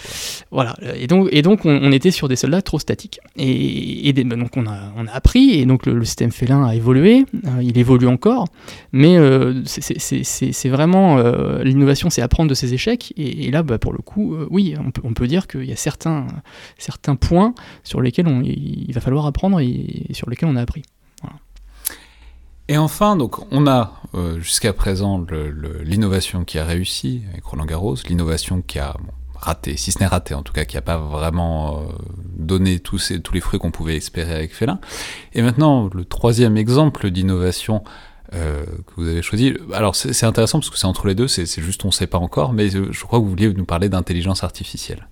[0.50, 0.74] Voilà.
[0.96, 3.20] Et donc, et donc on, était sur des soldats trop statiques.
[3.36, 7.62] Et, donc, on a, on a appris, et donc le, système félin a évolué, euh,
[7.62, 8.46] il évolue encore,
[8.92, 11.18] mais euh, c'est vraiment.
[11.18, 13.12] Euh, l'innovation, c'est apprendre de ses échecs.
[13.16, 15.76] Et, là, bah, pour le coup, oui, on peut, on peut dire qu'il y a
[15.76, 16.26] certains,
[16.78, 20.82] certains points sur lesquels il va falloir apprendre et, sur lesquels on a appris.
[22.68, 25.24] Et enfin, donc, on a euh, jusqu'à présent
[25.84, 28.96] l'innovation qui a réussi avec Roland Garros, l'innovation qui a
[29.34, 31.82] raté, si ce n'est raté en tout cas, qui n'a pas vraiment euh,
[32.36, 34.80] donné tous, tous les fruits qu'on pouvait espérer avec Félin.
[35.34, 37.84] Et maintenant, le troisième exemple d'innovation
[38.34, 39.54] euh, que vous avez choisi.
[39.72, 42.18] Alors c'est intéressant parce que c'est entre les deux, c'est juste on ne sait pas
[42.18, 45.06] encore, mais je crois que vous vouliez nous parler d'intelligence artificielle.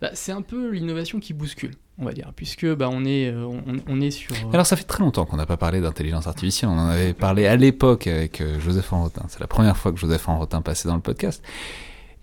[0.00, 3.48] Bah, c'est un peu l'innovation qui bouscule, on va dire, puisque bah, on, est, euh,
[3.86, 4.34] on, est sur...
[4.52, 7.46] Alors ça fait très longtemps qu'on n'a pas parlé d'intelligence artificielle, on en avait parlé
[7.46, 11.02] à l'époque avec Joseph Enrotin, c'est la première fois que Joseph Enrotin passait dans le
[11.02, 11.42] podcast,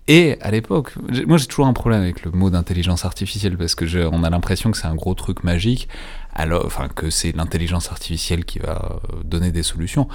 [0.08, 0.94] et à l'époque,
[1.26, 4.70] moi j'ai toujours un problème avec le mot d'intelligence artificielle parce que on a l'impression
[4.70, 5.86] que c'est un gros truc magique,
[6.38, 10.08] alors, enfin que c'est l'intelligence artificielle qui va euh, donner des solutions.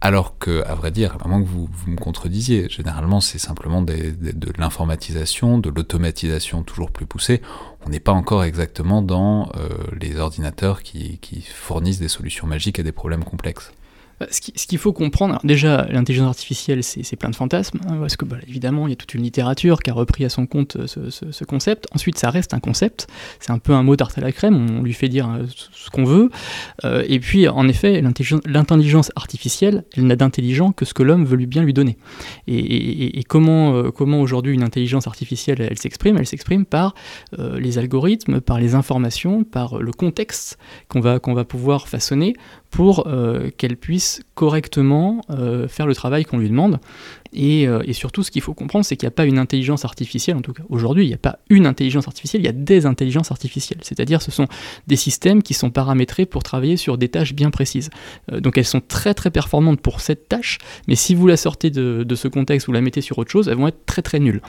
[0.00, 4.14] Alors que, à vrai dire, à moins que vous, me contredisiez, généralement c'est simplement de
[4.56, 7.42] l'informatisation, de l'automatisation toujours plus poussée.
[7.84, 9.68] On n'est pas encore exactement dans euh,
[10.00, 13.72] les ordinateurs qui, qui fournissent des solutions magiques à des problèmes complexes.
[14.20, 18.24] Bah, ce qu'il faut comprendre, déjà, l'intelligence artificielle, c'est plein de fantasmes, hein, parce que
[18.24, 20.86] bah, évidemment, il y a toute une littérature qui a repris à son compte euh,
[21.10, 21.86] ce, concept.
[21.94, 23.06] Ensuite, ça reste un concept,
[23.40, 25.90] c'est un peu un mot tarte à la crème, on lui fait dire euh, ce
[25.90, 26.30] qu'on veut.
[26.84, 31.36] Euh, et puis, en effet, l'intelligence artificielle, elle n'a d'intelligent que ce que l'homme veut
[31.36, 31.96] lui bien lui donner.
[32.46, 33.70] Et, comment,
[34.20, 36.16] aujourd'hui une intelligence artificielle, elle s'exprime?
[36.18, 36.94] Elle s'exprime par
[37.38, 40.58] les algorithmes, par les informations, par le contexte
[40.88, 42.34] qu'on va pouvoir façonner
[42.70, 46.78] pour euh, qu'elle puisse correctement euh, faire le travail qu'on lui demande.
[47.36, 50.36] Euh, et, surtout, ce qu'il faut comprendre, c'est qu'il n'y a pas une intelligence artificielle,
[50.36, 52.86] en tout cas aujourd'hui, il n'y a pas une intelligence artificielle, il y a des
[52.86, 53.80] intelligences artificielles.
[53.82, 54.46] C'est-à-dire, ce sont
[54.86, 57.90] des systèmes qui sont paramétrés pour travailler sur des tâches bien précises.
[58.32, 61.70] Euh, donc, elles sont très très performantes pour cette tâche, mais si vous la sortez
[61.70, 64.42] de, ce contexte, vous la mettez sur autre chose, elles vont être très très nulles.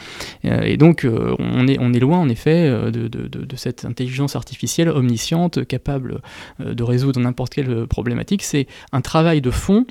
[0.45, 1.05] Euh, et donc,
[1.39, 6.21] on, est, loin, en effet, de, de, cette intelligence artificielle omnisciente, capable
[6.59, 8.43] de résoudre n'importe quelle problématique.
[8.43, 9.85] C'est un travail de fond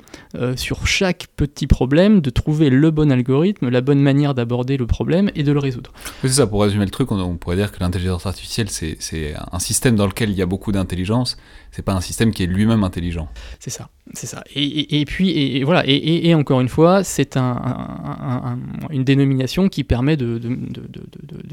[0.55, 5.29] sur chaque petit problème, de trouver le bon algorithme, la bonne manière d'aborder le problème
[5.35, 5.91] et de le résoudre.
[6.21, 9.95] c'est ça, pour résumer le truc, on, pourrait dire que l'intelligence artificielle, c'est un système
[9.95, 11.37] dans lequel il y a beaucoup d'intelligence,
[11.71, 13.29] c'est pas un système qui est lui-même intelligent.
[13.59, 14.43] C'est ça, c'est ça.
[14.55, 18.57] Et, puis, et, voilà, et, encore une fois, c'est un,
[18.89, 20.39] une dénomination qui permet de,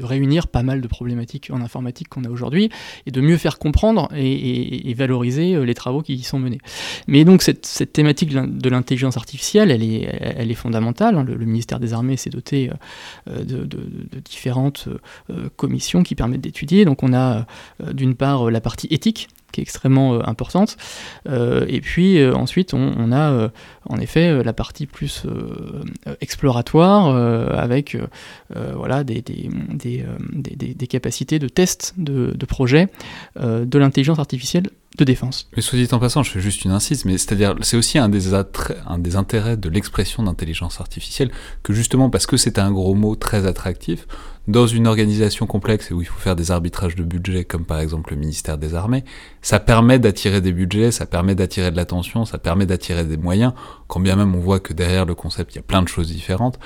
[0.01, 2.69] réunir pas mal de problématiques en informatique qu'on a aujourd'hui
[3.05, 6.59] et de mieux faire comprendre et, valoriser euh, les travaux qui y sont menés.
[7.07, 11.15] Mais donc, cette, cette thématique de l'intelligence artificielle, elle est, elle est fondamentale.
[11.15, 11.23] Hein.
[11.23, 12.71] Le, ministère des Armées s'est doté
[13.29, 13.67] euh, de,
[14.25, 14.89] différentes
[15.29, 16.85] euh, commissions qui permettent d'étudier.
[16.85, 17.45] Donc, on a
[17.93, 20.77] d'une part la partie éthique qui est extrêmement euh, importante.
[21.27, 23.49] Euh, et puis euh, ensuite, on, a
[23.85, 25.23] en effet la partie plus
[26.19, 27.15] exploratoire
[27.55, 27.97] avec
[28.53, 32.89] voilà, des, des, des, des, capacités de test de, projet
[33.39, 35.49] de l'intelligence artificielle de défense.
[35.55, 38.09] Mais soit dit en passant, je fais juste une incise, mais c'est-à-dire, c'est aussi un
[38.09, 41.31] des, un des intérêts de l'expression d'intelligence artificielle,
[41.63, 44.05] que justement parce que c'est un gros mot très attractif,
[44.47, 47.79] dans une organisation complexe et où il faut faire des arbitrages de budget, comme par
[47.79, 49.03] exemple le ministère des Armées,
[49.41, 53.53] ça permet d'attirer des budgets, ça permet d'attirer de l'attention, ça permet d'attirer des moyens,
[53.87, 56.07] quand bien même on voit que derrière le concept, il y a plein de choses
[56.07, 56.59] différentes.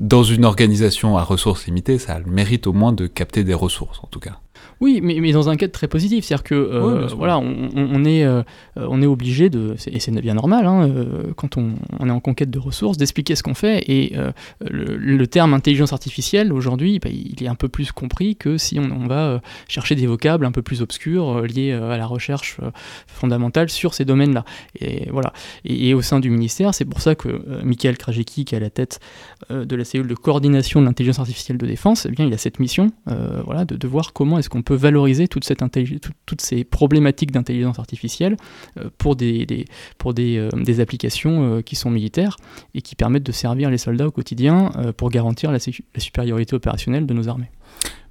[0.00, 4.06] Dans une organisation à ressources limitées, ça mérite au moins de capter des ressources, en
[4.06, 4.40] tout cas.
[4.80, 8.42] Oui, mais, mais, dans un cadre très positif, c'est-à-dire que euh, voilà, on, est, euh,
[8.76, 11.74] on est obligé de, et c'est bien normal, hein, euh, quand on,
[12.06, 13.84] est en conquête de ressources, d'expliquer ce qu'on fait.
[13.88, 14.16] Et
[14.60, 19.06] le, terme intelligence artificielle aujourd'hui, bah, il est un peu plus compris que si on,
[19.06, 22.58] va chercher des vocables un peu plus obscurs liés à la recherche
[23.06, 24.44] fondamentale sur ces domaines-là.
[24.80, 25.32] Et voilà.
[25.64, 28.70] Et, au sein du ministère, c'est pour ça que Michael Krajewski, qui est à la
[28.70, 29.00] tête
[29.50, 32.58] de la cellule de coordination de l'intelligence artificielle de défense, eh bien, il a cette
[32.58, 32.92] mission,
[33.44, 35.62] voilà, de, de voir comment est-ce qu'on peut valoriser toute cette
[36.26, 38.36] toutes ces problématiques d'intelligence artificielle
[38.78, 39.66] euh, pour des,
[39.98, 42.36] pour des, euh, applications euh, qui sont militaires
[42.74, 47.06] et qui permettent de servir les soldats au quotidien pour garantir la, la supériorité opérationnelle
[47.06, 47.50] de nos armées.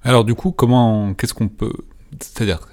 [0.02, 1.72] Alors du coup, comment, qu'est-ce qu'on peut,
[2.20, 2.68] c'est-à-dire,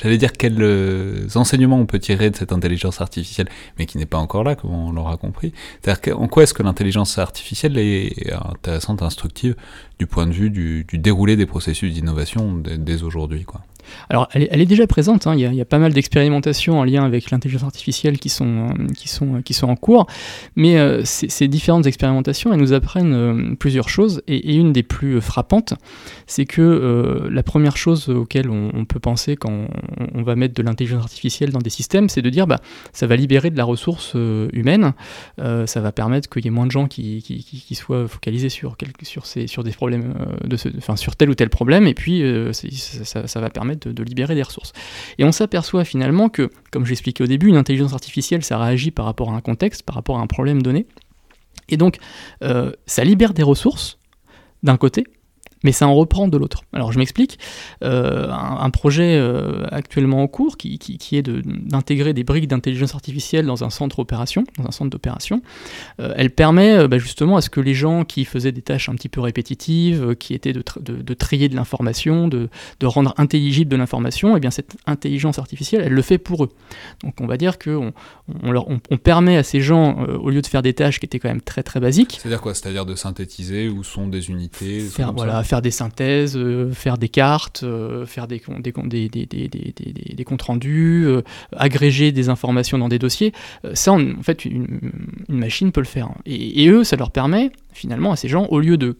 [0.00, 4.06] j'allais dire quels euh, enseignements on peut tirer de cette intelligence artificielle, mais qui n'est
[4.06, 5.52] pas encore là, comme on l'aura compris.
[5.82, 9.56] C'est-à-dire en quoi est-ce que l'intelligence artificielle est intéressante, instructive,
[9.98, 13.62] du point de vue du, déroulé des processus d'innovation dès aujourd'hui, quoi?
[14.08, 15.26] Alors, elle est, déjà présente.
[15.26, 15.34] Hein.
[15.36, 19.08] Il, y a, pas mal d'expérimentations en lien avec l'intelligence artificielle qui sont, euh, qui,
[19.08, 20.06] sont, qui sont en cours.
[20.54, 24.22] Mais euh, ces, différentes expérimentations, elles nous apprennent euh, plusieurs choses.
[24.26, 25.74] Et, une des plus frappantes,
[26.26, 29.66] c'est que la première chose auquel on, peut penser quand
[30.14, 32.60] on, va mettre de l'intelligence artificielle dans des systèmes, c'est de dire bah,
[32.92, 34.94] ça va libérer de la ressource humaine.
[35.38, 39.26] ça va permettre qu'il y ait moins de gens qui, qui, soient focalisés sur, sur,
[39.26, 40.14] sur des problèmes,
[40.44, 41.86] de ce, sur tel ou tel problème.
[41.86, 42.22] Et puis,
[42.52, 44.72] ça va permettre de, libérer des ressources.
[45.18, 48.90] Et on s'aperçoit finalement que, comme je l'expliquais au début, une intelligence artificielle, ça réagit
[48.90, 50.86] par rapport à un contexte, par rapport à un problème donné.
[51.68, 51.98] Et donc,
[52.42, 53.98] euh, ça libère des ressources
[54.62, 55.04] d'un côté,
[55.66, 56.62] mais ça en reprend de l'autre.
[56.72, 57.40] Alors je m'explique,
[57.82, 63.46] euh, un, projet euh, actuellement en cours qui, qui, est d'intégrer des briques d'intelligence artificielle
[63.46, 65.42] dans un centre opération, dans un centre d'opération,
[66.00, 68.94] euh, elle permet bah, justement à ce que les gens qui faisaient des tâches un
[68.94, 72.48] petit peu répétitives, qui étaient de, de, trier de l'information, de,
[72.78, 76.44] de, rendre intelligible de l'information, et eh bien cette intelligence artificielle, elle le fait pour
[76.44, 76.50] eux.
[77.02, 77.92] Donc on va dire qu'on
[78.44, 81.28] on, on, permet à ces gens, au lieu de faire des tâches qui étaient quand
[81.28, 82.54] même très très basiques, c'est-à-dire quoi?
[82.54, 87.08] C'est-à-dire de synthétiser où sont des unités, faire, voilà, faire des synthèses, euh, faire des
[87.08, 91.22] cartes, euh, faire des, des, des, des, comptes rendus, euh,
[91.56, 93.32] agréger des informations dans des dossiers.
[93.74, 94.80] ça, en fait, une,
[95.28, 96.10] machine peut le faire.
[96.24, 98.96] Et, eux, ça leur permet, finalement, à ces gens, au lieu de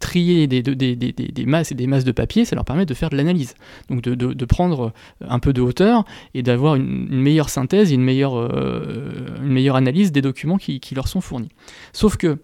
[0.00, 2.92] trier des, des, des, des, masses et des masses de papier, ça leur permet de
[2.92, 3.54] faire de l'analyse.
[3.88, 4.92] Donc de, de, prendre
[5.26, 6.04] un peu de hauteur
[6.34, 11.08] et d'avoir une, meilleure synthèse une meilleure, une meilleure analyse des documents qui, qui, leur
[11.08, 11.48] sont fournis.
[11.94, 12.38] Sauf que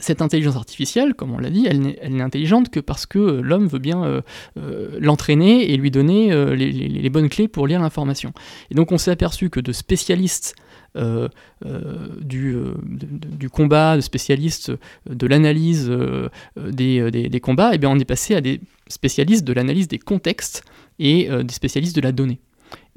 [0.00, 3.66] cette intelligence artificielle, comme on l'a dit, elle n'est intelligente que parce que euh, l'homme
[3.66, 4.20] veut bien euh,
[4.56, 8.32] euh, l'entraîner et lui donner les, bonnes clés pour lire l'information.
[8.70, 10.54] Et donc on s'est aperçu que de spécialistes
[12.20, 12.54] du,
[13.52, 14.72] combat, de spécialistes
[15.08, 15.90] de l'analyse
[16.56, 20.64] des, combats, eh bien on est passé à des spécialistes de l'analyse des contextes
[20.98, 22.40] et des spécialistes de la donnée.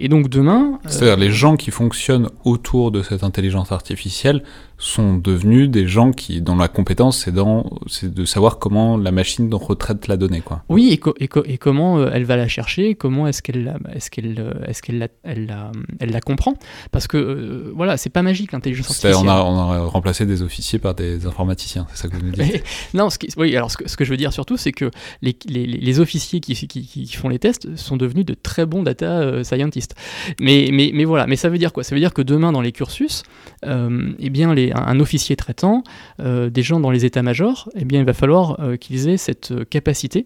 [0.04, 0.80] Et donc demain...
[0.88, 4.44] C'est-à-dire les gens qui fonctionnent autour de cette intelligence artificielle
[4.82, 9.12] sont devenus des gens qui, dont la compétence, c'est, dans, c'est de savoir comment la
[9.12, 10.42] machine retraite la donnée.
[10.42, 10.64] Quoi.
[10.70, 14.36] Oui, et, et, comment euh, elle va la chercher, comment est-ce qu'elle, la, est-ce qu'elle,
[14.40, 16.56] euh, est-ce qu'elle la, elle la, elle la comprend.
[16.92, 19.16] Parce que, euh, voilà, c'est pas magique l'intelligence artificielle.
[19.24, 22.32] On a, on a remplacé des officiers par des informaticiens, c'est ça que vous nous
[22.32, 22.64] dites
[22.96, 24.90] Non, ce oui, alors ce que, ce que, je veux dire surtout, c'est que
[25.22, 28.82] les, les, les officiers qui, qui, qui, font les tests sont devenus de très bons
[28.82, 29.91] data scientists.
[30.40, 31.84] Mais, mais, voilà, mais ça veut dire quoi?
[31.84, 33.24] Ça veut dire que demain, dans les cursus,
[33.64, 35.84] eh bien, un, officier traitant,
[36.20, 39.66] euh, des gens dans les états-majors, eh il va falloir euh, qu'ils aient cette euh,
[39.66, 40.24] capacité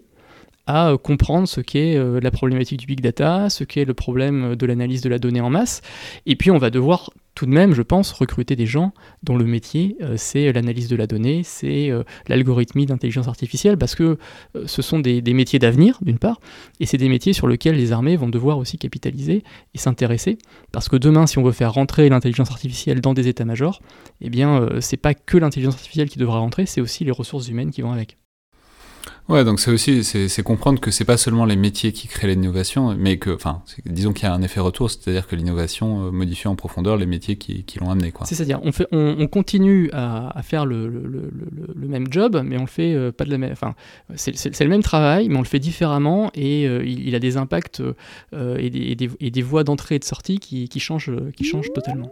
[0.67, 5.01] à comprendre ce qu'est la problématique du big data, ce qu'est le problème de l'analyse
[5.01, 5.81] de la donnée en masse.
[6.25, 9.43] Et puis on va devoir tout de même, je pense, recruter des gens dont le
[9.43, 11.91] métier, c'est l'analyse de la donnée, c'est
[12.27, 14.17] l'algorithmie d'intelligence artificielle, parce que
[14.65, 16.39] ce sont des, métiers d'avenir, d'une part,
[16.79, 19.43] et c'est des métiers sur lesquels les armées vont devoir aussi capitaliser
[19.73, 20.37] et s'intéresser,
[20.71, 23.81] parce que demain, si on veut faire rentrer l'intelligence artificielle dans des états-majors,
[24.21, 27.49] eh bien, euh, c'est pas que l'intelligence artificielle qui devra rentrer, c'est aussi les ressources
[27.49, 28.17] humaines qui vont avec.
[29.27, 32.95] Ouais, donc c'est aussi c'est comprendre que c'est pas seulement les métiers qui créent l'innovation,
[32.95, 36.47] mais que, enfin, disons qu'il y a un effet retour, c'est-à-dire que l'innovation euh, modifie
[36.47, 38.13] en profondeur les métiers qui, qui l'ont amené.
[38.23, 41.31] C'est-à-dire, on fait, on, continue à, faire le, le, le,
[41.75, 43.73] le, même job, mais on le fait euh, pas de la même, enfin,
[44.15, 47.81] c'est le même travail, mais on le fait différemment et il, a des impacts
[48.33, 51.45] et, des, et, des, et, des, voies d'entrée et de sortie qui, qui changent, qui
[51.45, 52.11] changent totalement.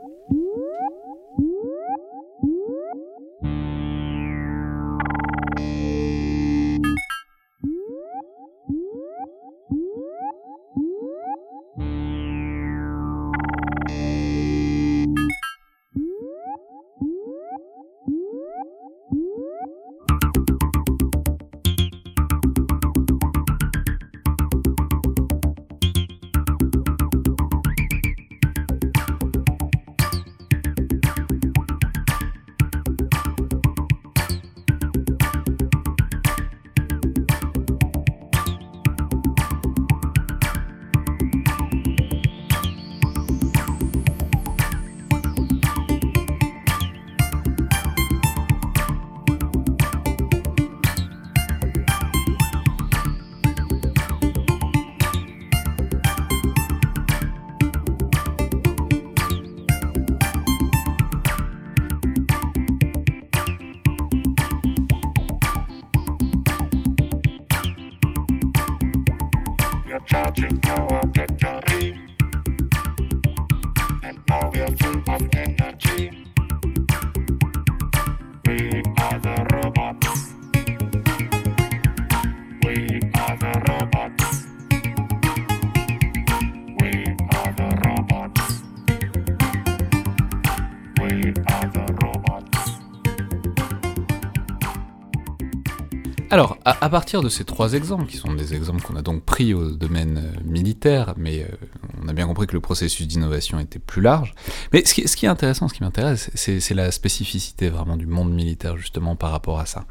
[70.05, 71.72] cha-ching, yo, cha-cha.
[96.34, 99.53] Alors, à, partir de ces trois exemples, qui sont des exemples qu'on a donc pris
[99.53, 101.55] au domaine euh, militaire, mais euh,
[102.01, 104.34] on a bien compris que le processus d'innovation était plus large.
[104.73, 108.77] Mais ce qui, est intéressant, ce qui m'intéresse, c'est la spécificité vraiment du monde militaire,
[108.77, 109.86] justement, par rapport à ça.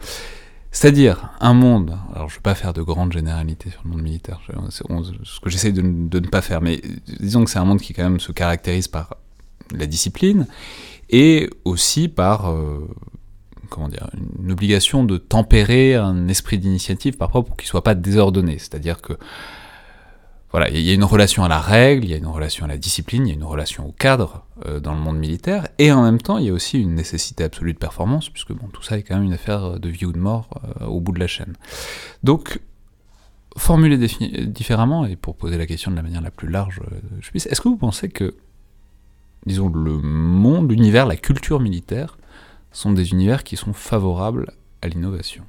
[0.72, 4.02] C'est-à-dire un monde, alors je ne vais pas faire de grandes généralités sur le monde
[4.02, 4.40] militaire,
[4.72, 6.82] ce que j'essaie de, de, ne pas faire, mais
[7.20, 9.14] disons que c'est un monde qui quand même se caractérise par
[9.72, 10.48] la discipline
[11.12, 12.88] et aussi par euh,
[13.72, 14.08] comment dire,
[14.40, 18.58] une obligation de tempérer un esprit d'initiative parfois pour qu'il soit pas désordonné.
[18.58, 19.14] C'est-à-dire que
[20.52, 22.68] voilà, il y a une relation à la règle, il y a une relation à
[22.68, 25.90] la discipline, il y a une relation au cadre euh, dans le monde militaire, et
[25.92, 28.82] en même temps, il y a aussi une nécessité absolue de performance, puisque bon, tout
[28.82, 30.50] ça est quand même une affaire de vie ou de mort
[30.82, 31.54] euh, au bout de la chaîne.
[32.22, 32.60] Donc,
[33.56, 33.96] formuler
[34.46, 37.46] différemment, et pour poser la question de la manière la plus large, euh, je puisse,
[37.46, 38.34] est-ce que vous pensez que,
[39.46, 42.18] disons, le monde, l'univers, la culture militaire
[42.72, 45.44] sont des univers qui sont favorables à l'innovation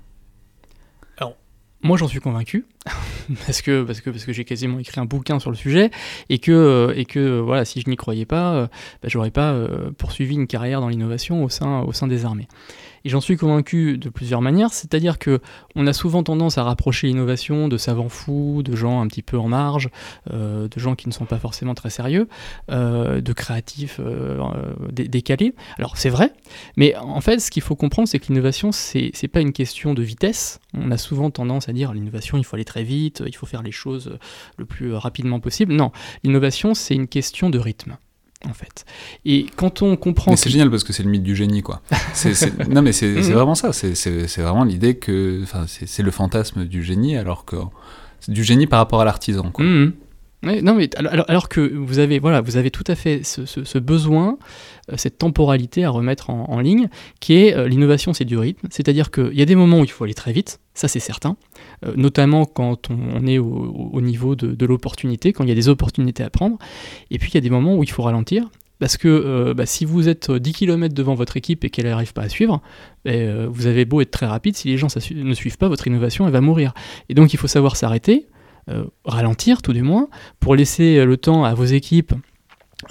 [1.83, 2.65] moi, j'en suis convaincu
[3.45, 5.91] parce que parce que parce que j'ai quasiment écrit un bouquin sur le sujet
[6.29, 8.67] et que euh, et que voilà, si je n'y croyais pas, euh,
[9.01, 12.47] bah, j'aurais pas euh, poursuivi une carrière dans l'innovation au sein au sein des armées.
[13.05, 15.41] Et j'en suis convaincu de plusieurs manières, c'est-à-dire que
[15.75, 19.37] on a souvent tendance à rapprocher l'innovation de savants fous, de gens un petit peu
[19.37, 19.89] en marge,
[20.31, 22.29] euh, de gens qui ne sont pas forcément très sérieux,
[22.71, 24.39] euh, de créatifs euh,
[24.91, 25.53] décalés.
[25.77, 26.31] Alors c'est vrai,
[26.77, 30.01] mais en fait, ce qu'il faut comprendre, c'est que l'innovation, c'est pas une question de
[30.01, 30.59] vitesse.
[30.73, 33.63] On a souvent tendance à dire l'innovation, il faut aller très vite, il faut faire
[33.63, 34.17] les choses
[34.57, 35.73] le plus rapidement possible.
[35.73, 35.91] Non,
[36.23, 37.97] l'innovation, c'est une question de rythme
[38.49, 38.85] en fait.
[39.25, 40.31] Et quand on comprend...
[40.31, 41.81] Mais c'est génial parce que c'est le mythe du génie, quoi.
[42.69, 43.21] Non, mais c'est mhm.
[43.21, 43.73] vraiment ça.
[43.73, 45.39] C'est vraiment l'idée que...
[45.43, 47.57] Enfin, c'est le fantasme du génie, alors que...
[48.19, 49.65] C'est du génie par rapport à l'artisan, quoi.
[50.43, 54.37] Non, mais alors, que vous avez, voilà, vous avez tout à fait ce, besoin,
[54.91, 56.89] euh, cette temporalité à remettre en, ligne,
[57.19, 58.67] qui est euh, l'innovation, c'est du rythme.
[58.69, 61.37] C'est-à-dire qu'il y a des moments où il faut aller très vite, ça c'est certain,
[61.85, 66.23] euh, notamment quand on, est au, niveau de, l'opportunité, quand il y a des opportunités
[66.23, 66.57] à prendre.
[67.09, 68.49] Et puis il y a des moments où il faut ralentir.
[68.79, 72.23] Parce que bah, si vous êtes 10 km devant votre équipe et qu'elle n'arrive pas
[72.23, 72.61] à suivre,
[73.05, 76.25] ben, vous avez beau être très rapide, si les gens ne suivent pas, votre innovation
[76.25, 76.73] elle va mourir.
[77.07, 78.27] Et donc il faut savoir s'arrêter,
[79.05, 80.07] ralentir tout du moins,
[80.39, 82.13] pour laisser euh, le temps à vos équipes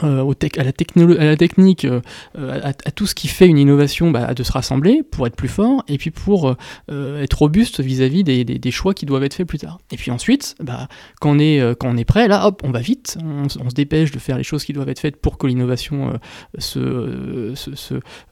[0.02, 0.72] euh, à, la
[1.20, 1.86] à, la technique,
[2.34, 5.84] à, tout ce qui fait une innovation, bah, de se rassembler pour être plus fort
[5.86, 6.56] et puis pour
[6.88, 9.80] être robuste vis-à-vis des, choix qui doivent être faits plus tard.
[9.90, 10.88] Et puis ensuite, bah,
[11.20, 14.44] quand, on est, prêt, là, hop, on va vite, on, se dépêche de faire les
[14.44, 16.18] choses qui doivent être faites pour que l'innovation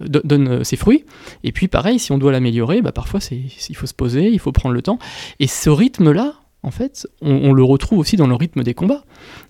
[0.01, 1.05] donne ses fruits.
[1.45, 4.53] Et puis pareil, si on doit l'améliorer, bah, parfois il faut se poser, il faut
[4.53, 4.99] prendre le temps.
[5.41, 9.05] Et ce rythme-là, en fait, on, le retrouve aussi dans le rythme des combats.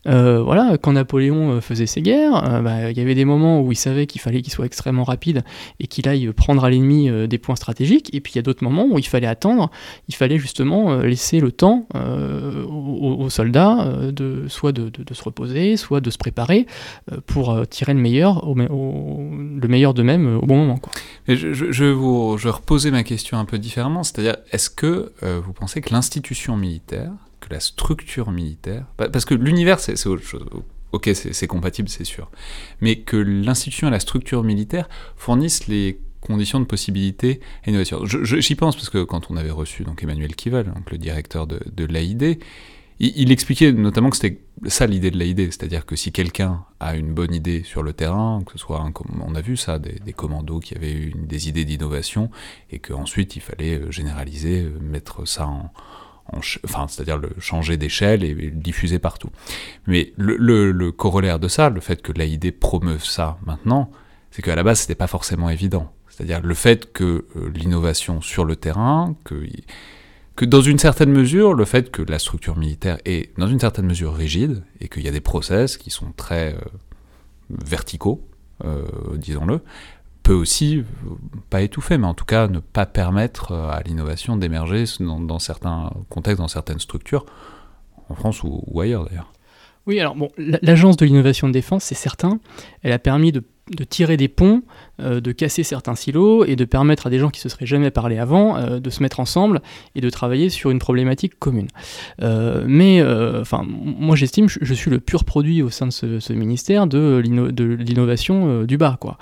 [0.07, 3.61] Euh, voilà, quand Napoléon euh, faisait ses guerres, euh, bah, il y avait des moments
[3.61, 5.43] où il savait qu'il fallait qu'il soit extrêmement rapide
[5.81, 8.63] et qu'il aille prendre à l'ennemi des points stratégiques, et puis il y a d'autres
[8.63, 9.71] moments où il fallait attendre,
[10.09, 16.11] il fallait justement laisser le temps aux, soldats de soit de, se reposer, soit de
[16.11, 16.67] se préparer
[17.27, 20.81] pour tirer le meilleur, le meilleur d'eux-mêmes au bon moment.
[21.27, 25.81] je, je, vous, je reposer ma question un peu différemment, c'est-à-dire est-ce que vous pensez
[25.81, 27.00] que l'institution militaire
[27.41, 30.45] que la structure militaire, parce que l'univers c'est autre chose,
[30.93, 32.31] ok c'est compatible c'est sûr,
[32.81, 38.05] mais que l'institution et la structure militaire fournissent les conditions de possibilité et d'innovation.
[38.05, 41.85] J'y pense parce que quand on avait reçu donc Emmanuel Kival, donc le directeur de,
[41.85, 42.39] l'AID,
[43.03, 47.15] il, expliquait notamment que c'était ça l'idée de l'AID, c'est-à-dire que si quelqu'un a une
[47.15, 48.87] bonne idée sur le terrain, que ce soit,
[49.23, 52.31] on a vu ça, des, commandos qui avaient eu des idées d'innovation,
[52.71, 55.73] et qu'ensuite il fallait euh, généraliser, euh, mettre ça en,
[56.33, 59.31] enfin, c'est-à-dire le changer d'échelle et, le diffuser partout.
[59.87, 63.91] Mais le, corollaire de ça, le fait que l'AID promeuve ça maintenant,
[64.31, 65.93] c'est qu'à la base, c'était pas forcément évident.
[66.09, 71.65] C'est-à-dire le fait que euh, l'innovation sur le terrain, que, dans une certaine mesure, le
[71.65, 75.13] fait que la structure militaire est dans une certaine mesure rigide et qu'il y a
[75.13, 76.61] des process qui sont très euh,
[77.51, 78.27] verticaux,
[78.65, 78.85] euh,
[79.17, 79.61] disons-le,
[80.23, 80.85] peut aussi, euh,
[81.51, 85.91] pas étouffer, mais en tout cas ne pas permettre euh, à l'innovation d'émerger dans, certains
[86.09, 87.27] contextes, dans certaines structures,
[88.09, 89.33] en France ou ailleurs d'ailleurs.
[89.87, 92.39] Oui, alors bon, l'agence de l'innovation de défense, c'est certain,
[92.83, 94.63] elle a permis de de tirer des ponts,
[95.01, 97.91] euh, de casser certains silos et de permettre à des gens qui se seraient jamais
[97.91, 99.63] parlé avant euh, de se mettre ensemble
[99.95, 101.69] et de travailler sur une problématique commune.
[102.21, 103.03] Euh, mais
[103.41, 108.65] enfin, moi j'estime, je, suis le pur produit au sein de ce, ministère de l'innovation
[108.65, 108.97] du bas.
[109.01, 109.19] Quoi.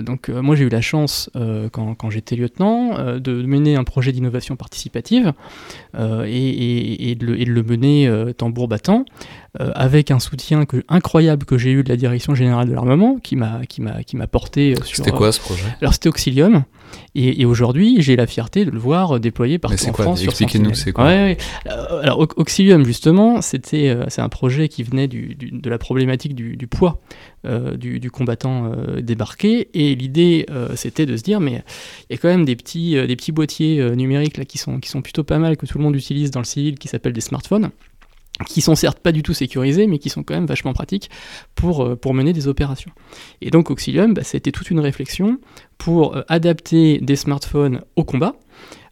[0.00, 1.30] donc moi j'ai eu la chance,
[1.72, 5.32] quand, j'étais lieutenant, de mener un projet d'innovation participative
[5.94, 9.04] et, de le, mener tambour battant,
[9.58, 13.60] avec un soutien incroyable que j'ai eu de la direction générale de l'armement, qui m'a
[13.80, 14.96] m'a qui m'a porté sur.
[14.96, 15.66] C'était quoi ce projet?
[15.80, 16.64] Alors c'était Auxilium.
[17.14, 20.24] Et, aujourd'hui, j'ai la fierté de le voir déployé partout en France.
[20.24, 21.36] Expliquez-nous, c'est quoi ouais,
[22.02, 26.66] Alors, Auxilium, justement, c'était, c'est un projet qui venait du, de la problématique du, du
[26.66, 27.00] poids
[27.46, 29.70] euh, du, combattant euh, débarqué.
[29.72, 31.62] Et l'idée, euh, c'était de se dire, mais
[32.10, 34.90] il y a quand même des petits, des petits boîtiers numériques là, qui, sont, qui
[34.90, 37.22] sont plutôt pas mal, que tout le monde utilise dans le civil, qui s'appellent des
[37.22, 37.70] smartphones
[38.46, 41.10] qui sont certes pas du tout sécurisés, mais qui sont quand même vachement pratiques
[41.54, 42.90] pour, pour mener des opérations.
[43.40, 45.38] Et donc Auxilium, bah, c'était toute une réflexion
[45.78, 48.34] pour adapter des smartphones au combat,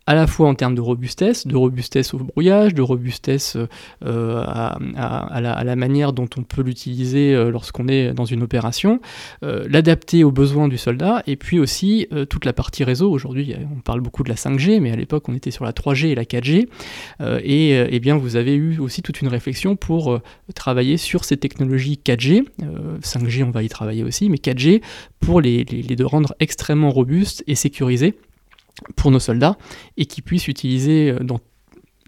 [0.09, 3.59] à la fois en termes de robustesse, de robustesse au brouillage, de robustesse
[4.07, 4.79] euh, à,
[5.43, 9.03] la, manière dont on peut l'utiliser euh, lorsqu'on est dans une opération,
[9.43, 13.11] euh, l'adapter aux besoins du soldat, et puis aussi toute la partie réseau.
[13.11, 16.07] Aujourd'hui, on parle beaucoup de la 5G, mais à l'époque, on était sur la 3G
[16.07, 16.69] et la 4G.
[17.21, 20.21] et eh bien, vous avez eu aussi toute une réflexion pour
[20.55, 22.45] travailler sur ces technologies 4G.
[23.03, 24.81] 5G, on va y travailler aussi, mais 4G
[25.21, 28.15] pour les, les rendre extrêmement robustes et sécurisés
[28.97, 29.57] pour nos soldats
[29.97, 31.41] et qui puissent utiliser euh, dans,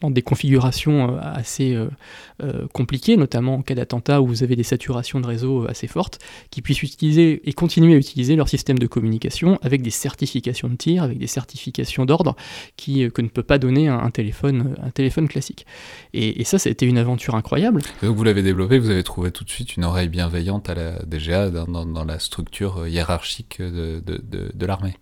[0.02, 5.20] des configurations euh, assez euh, compliquées, notamment en cas d'attentat où vous avez des saturations
[5.20, 6.18] de réseau assez fortes,
[6.50, 10.76] qui puissent utiliser et continuer à utiliser leur système de communication avec des certifications de
[10.76, 12.34] tir, avec des certifications d'ordre
[12.76, 15.66] qui, que ne peut pas donner un, téléphone, un téléphone classique.
[16.14, 17.82] Et, ça, ça a été une aventure incroyable.
[18.02, 21.04] donc vous l'avez développé, vous avez trouvé tout de suite une oreille bienveillante à la
[21.04, 24.96] DGA dans, la structure hiérarchique de, de l'armée.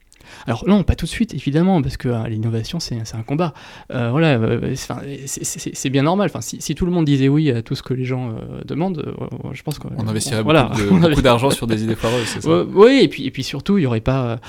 [0.46, 3.54] Alors non, pas tout de suite, évidemment, parce que euh, l'innovation, c'est un combat.
[3.92, 6.30] Euh, voilà, euh, c'est bien normal.
[6.32, 9.14] Enfin, si, tout le monde disait oui à tout ce que les gens demandent,
[9.52, 10.42] je pense qu'on on investirait
[11.00, 13.82] beaucoup d'argent sur des idées foireuses, c'est ça Oui, et puis, et puis surtout, il
[13.82, 14.40] n'y aurait pas...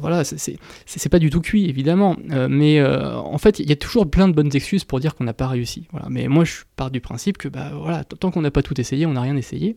[0.00, 2.16] voilà, c'est pas du tout cuit, évidemment.
[2.48, 5.34] mais en fait, il y a toujours plein de bonnes excuses pour dire qu'on n'a
[5.34, 5.86] pas réussi.
[5.92, 6.08] Voilà.
[6.10, 9.06] Mais moi, je pars du principe que bah, voilà, tant qu'on n'a pas tout essayé,
[9.06, 9.76] on n'a rien essayé.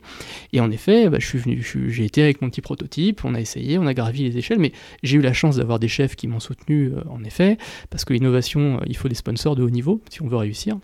[0.54, 3.42] Et en effet, bah, je suis venu, j'ai été avec mon petit prototype, on a
[3.42, 4.72] essayé, on a gravi les échelles, mais
[5.04, 7.58] j'ai eu la chance d'avoir des chefs qui m'ont soutenu, euh, en effet,
[7.90, 10.78] parce que l'innovation, euh, il faut des sponsors de haut niveau si on veut réussir.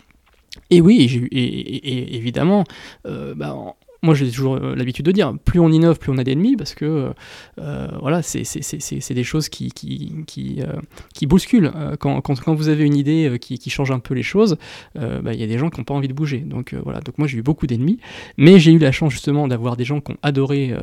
[0.70, 2.64] Et oui, et, et, évidemment,
[3.06, 3.56] euh, bah,
[4.02, 6.74] moi j'ai toujours euh, l'habitude de dire, plus on innove, plus on a d'ennemis, parce
[6.74, 7.12] que
[7.58, 10.80] euh, voilà, c'est des choses qui, qui, qui, euh,
[11.14, 11.72] qui bousculent.
[12.00, 14.56] Quand, quand, quand, vous avez une idée qui, qui, change un peu les choses,
[14.94, 16.38] bah, il y a des gens qui n'ont pas envie de bouger.
[16.38, 17.98] Donc voilà, donc moi j'ai eu beaucoup d'ennemis,
[18.36, 20.74] mais j'ai eu la chance justement d'avoir des gens qui ont adoré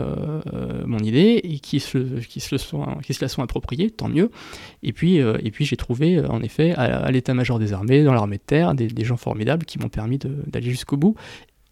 [0.85, 2.55] mon idée et qui se, qui, se
[3.21, 4.31] la sont appropriés, tant mieux.
[4.83, 5.19] Et puis,
[5.51, 9.03] puis j'ai trouvé en effet à, l'état-major des armées, dans l'armée de terre, des, des
[9.03, 11.15] gens formidables qui m'ont permis d'aller jusqu'au bout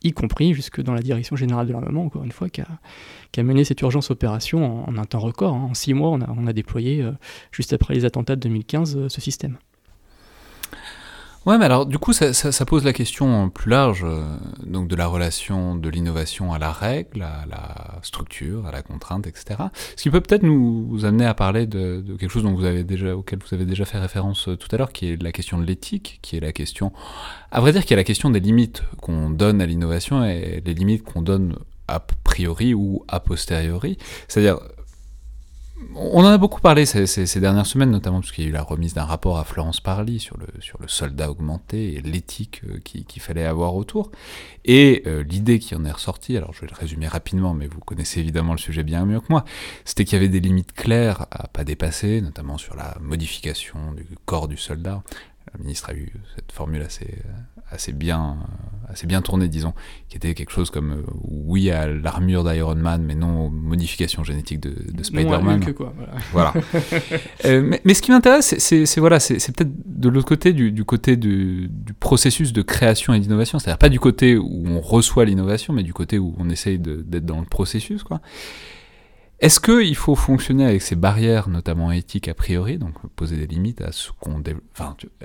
[0.03, 3.63] y compris jusque dans la direction générale de l'armement, encore une fois, qui a, mené
[3.63, 5.55] cette urgence opération en, un temps record.
[5.55, 5.67] Hein.
[5.71, 7.11] En six mois, on a, on a déployé, euh,
[7.51, 9.57] juste après les attentats de 2015, euh, ce système.
[11.47, 14.21] Ouais, mais alors du coup, ça, pose la question plus large, euh,
[14.65, 19.27] donc de la relation de l'innovation à la règle, à la structure, à la contrainte,
[19.27, 19.55] etc.
[19.95, 22.83] Ce qui peut peut-être nous amener à parler de, de, quelque chose dont vous avez
[22.83, 25.57] déjà, auquel vous avez déjà fait référence euh, tout à l'heure, qui est la question
[25.57, 26.91] de l'éthique, qui est la question,
[27.49, 30.73] à vrai dire, qui est la question des limites qu'on donne à l'innovation et les
[30.73, 31.55] limites qu'on donne
[31.87, 33.97] a priori ou a posteriori.
[34.27, 34.59] C'est-à-dire,
[35.95, 38.61] on en a beaucoup parlé ces, dernières semaines, notamment parce qu'il y a eu la
[38.61, 42.79] remise d'un rapport à Florence Parly sur le, sur le soldat augmenté et l'éthique euh,
[42.79, 44.11] qu'il fallait avoir autour.
[44.65, 47.79] Et euh, l'idée qui en est ressortie, alors je vais le résumer rapidement, mais vous
[47.79, 49.45] connaissez évidemment le sujet bien mieux que moi,
[49.85, 54.05] c'était qu'il y avait des limites claires à pas dépasser, notamment sur la modification du
[54.25, 55.03] corps du soldat.
[55.57, 57.15] La ministre a eu cette formule assez,
[57.71, 58.37] assez bien,
[58.87, 59.73] assez bien tourné, disons,
[60.07, 64.23] qui était quelque chose comme euh, oui à l'armure d'Iron Man, mais non aux modifications
[64.23, 65.63] génétiques de, de Spider-Man.
[66.31, 66.53] Voilà.
[67.45, 71.15] Euh, mais, ce qui m'intéresse, c'est voilà, c'est peut-être de l'autre côté, du, du côté
[71.15, 75.73] du, du, processus de création et d'innovation, c'est-à-dire pas du côté où on reçoit l'innovation,
[75.73, 78.21] mais du côté où on essaye d'être dans le processus, quoi.
[79.39, 83.81] Est-ce qu'il faut fonctionner avec ces barrières, notamment éthiques a priori, donc poser des limites
[83.81, 84.63] à ce qu'on développe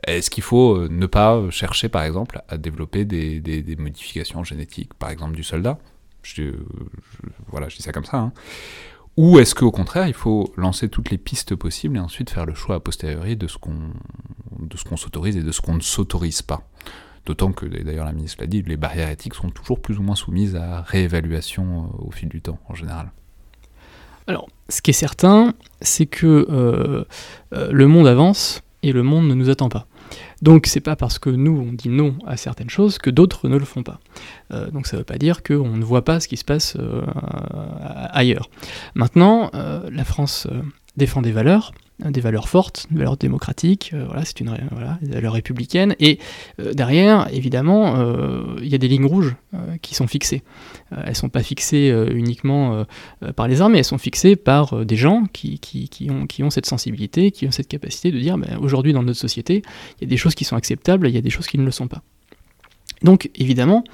[0.07, 5.09] Est-ce qu'il faut euh, ne pas chercher, par exemple, à développer des, modifications génétiques, par
[5.09, 5.79] exemple du soldat?
[7.49, 8.19] Voilà, je dis ça comme ça.
[8.19, 8.33] Hein.
[9.17, 12.55] Ou est-ce qu'au contraire, il faut lancer toutes les pistes possibles et ensuite faire le
[12.55, 13.93] choix a posteriori de ce qu'on
[14.89, 16.69] qu'on s'autorise et de ce qu'on ne s'autorise pas?
[17.25, 20.17] D'autant que, d'ailleurs la ministre l'a dit, les barrières éthiques sont toujours plus ou moins
[20.17, 23.13] soumises à réévaluation euh, au fil du temps, en général.
[24.27, 27.05] Alors, ce qui est certain, c'est que euh,
[27.55, 29.87] euh, le monde avance et le monde ne nous attend pas.
[30.43, 33.57] Donc c'est pas parce que nous on dit non à certaines choses que d'autres ne
[33.57, 34.01] le font pas.
[34.53, 36.77] Euh, donc ça ne veut pas dire qu'on ne voit pas ce qui se passe
[38.11, 38.51] ailleurs.
[38.95, 40.47] Maintenant, la France
[40.97, 41.73] défend des valeurs,
[42.03, 45.95] hein, des valeurs fortes, des valeurs démocratiques, euh, voilà, c'est une voilà, des valeurs républicaines.
[46.01, 46.19] Et
[46.61, 49.35] euh, derrière, évidemment, euh, il y a des lignes rouges
[49.83, 50.43] qui sont fixées.
[50.91, 52.87] elles ne sont pas fixées uniquement
[53.37, 55.61] par les armées, elles sont fixées par des gens qui
[56.11, 59.63] ont cette sensibilité, qui ont cette capacité de dire, ben, aujourd'hui dans notre société,
[59.99, 61.65] il y a des choses qui sont acceptables, il y a des choses qui ne
[61.65, 62.03] le sont pas.
[63.05, 63.85] Donc évidemment,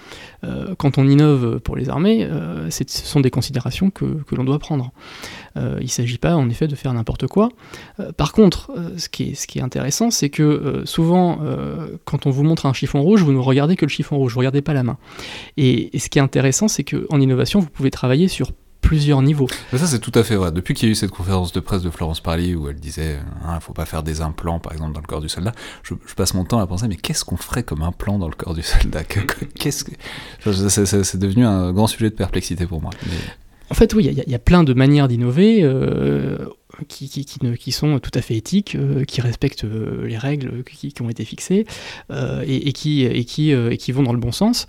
[0.44, 4.58] euh, quand on innove pour les armées, euh, ce sont des considérations que, l'on doit
[4.58, 4.92] prendre.
[5.56, 7.48] Euh, il ne s'agit pas en effet de faire n'importe quoi.
[8.16, 11.40] par contre, ce qui, est, intéressant, c'est que souvent,
[12.04, 14.38] quand on vous montre un chiffon rouge, vous ne regardez que le chiffon rouge, vous
[14.38, 14.98] ne regardez pas la main.
[15.56, 19.48] Et, et ce qui est intéressant, c'est qu'en innovation, vous pouvez travailler sur plusieurs niveaux.
[19.72, 20.52] ça, c'est tout à fait vrai.
[20.52, 23.18] Depuis qu'il y a eu cette conférence de presse de Florence Parly où elle disait
[23.18, 25.52] il hein, ne faut pas faire des implants, par exemple, dans le corps du soldat,
[25.82, 28.54] je, passe mon temps à penser mais qu'est-ce qu'on ferait comme implant dans le corps
[28.54, 29.04] du soldat?
[29.04, 29.92] Qu'est-ce que...
[30.68, 32.90] C'est devenu un grand sujet de perplexité pour moi.
[33.70, 35.62] En fait, oui, il y, a plein de manières d'innover.
[35.62, 36.38] Euh,
[36.86, 40.18] qui, qui, qui, ne, qui, sont tout à fait éthiques, euh, qui respectent euh, les
[40.18, 41.66] règles qui, ont été fixées
[42.10, 44.66] euh, et, qui, et, qui, et qui vont dans le bon sens.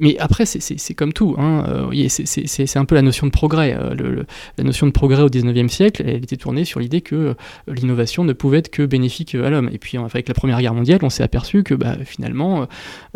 [0.00, 1.34] mais après, c'est comme tout.
[1.38, 3.76] Hein, c'est un peu la notion de progrès.
[3.96, 4.26] Le,
[4.58, 7.34] la notion de progrès au 19e siècle, elle était tournée sur l'idée que
[7.66, 9.70] l'innovation ne pouvait être que bénéfique à l'homme.
[9.72, 12.66] Et puis, avec la Première Guerre mondiale, on s'est aperçu que bah, finalement,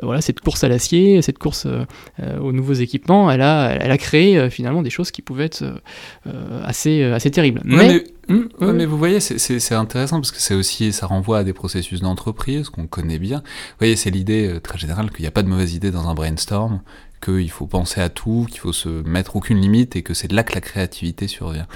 [0.03, 1.67] voilà, cette course à l'acier, cette course
[2.41, 5.65] aux nouveaux équipements, elle a, elle a créé finalement des choses qui pouvaient être
[6.65, 7.61] assez, assez terribles.
[7.65, 11.53] mais Mmh, mais vous voyez, c'est intéressant parce que c'est aussi, ça renvoie à des
[11.53, 13.39] processus d'entreprise qu'on connaît bien.
[13.39, 16.09] Vous voyez, c'est l'idée euh, très générale qu'il n'y a pas de mauvaise idée dans
[16.09, 16.81] un brainstorm,
[17.23, 20.43] qu'il faut penser à tout, qu'il faut se mettre aucune limite et que c'est là
[20.43, 21.69] que la créativité survient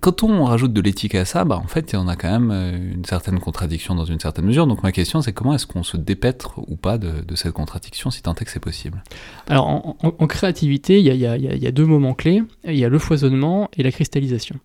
[0.00, 2.94] quand on rajoute de l'éthique à ça, bah en fait, en a quand même euh,
[2.94, 4.66] une certaine contradiction dans une certaine mesure.
[4.66, 8.22] Donc ma question, c'est comment est-ce qu'on se dépêtre ou pas de, cette contradiction, si
[8.22, 9.02] tant est que c'est possible?
[9.48, 12.42] Alors en, créativité, il y, a, deux moments clés.
[12.64, 14.56] Il y a le foisonnement et la cristallisation.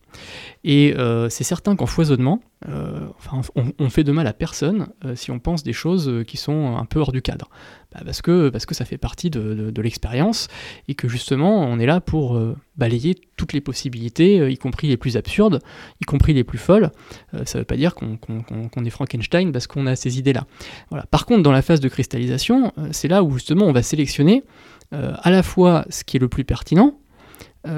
[0.63, 3.41] Et euh, c'est certain qu'en foisonnement, euh, enfin,
[3.79, 6.99] on, fait de mal à personne si on pense des choses qui sont un peu
[6.99, 7.49] hors du cadre.
[7.93, 10.49] Bah, parce, que, parce que ça fait partie de, l'expérience
[10.87, 14.87] et que justement on est là pour euh, balayer toutes les possibilités, euh, y compris
[14.87, 15.61] les plus absurdes,
[16.01, 16.91] y compris les plus folles.
[17.33, 20.45] Euh, ça ne veut pas dire qu'on est Frankenstein parce qu'on a ces idées-là.
[20.89, 21.05] Voilà.
[21.05, 24.43] Par contre, dans la phase de cristallisation, c'est là où justement on va sélectionner
[24.91, 26.97] à la fois ce qui est le plus pertinent,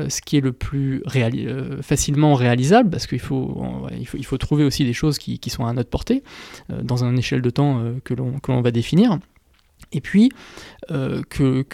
[0.10, 1.04] ce qui est le plus
[1.82, 3.58] facilement réalisable, parce qu'il faut,
[4.40, 6.24] trouver aussi des choses qui, qui sont à notre portée,
[6.82, 9.20] dans une échelle de temps que l'on va définir,
[9.92, 10.32] et puis
[10.92, 11.66] euh, que,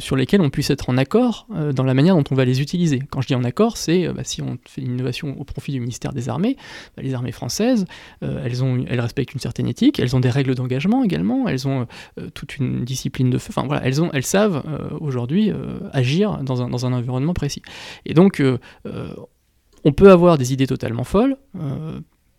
[0.00, 2.60] sur lesquels on puisse être en accord euh, dans la manière dont on va les
[2.60, 3.00] utiliser.
[3.10, 5.72] Quand je dis en accord, c'est euh, bah, si on fait une innovation au profit
[5.72, 6.56] du ministère des Armées,
[6.96, 7.84] bah, les armées françaises,
[8.20, 11.86] elles, respectent une certaine éthique, elles ont des règles d'engagement également, elles ont
[12.34, 14.62] toute une discipline de feu, enfin voilà, elles savent
[15.00, 15.50] aujourd'hui
[15.92, 17.62] agir dans un, dans un, environnement précis.
[18.06, 18.42] Et donc,
[19.84, 21.36] on peut avoir des idées totalement folles,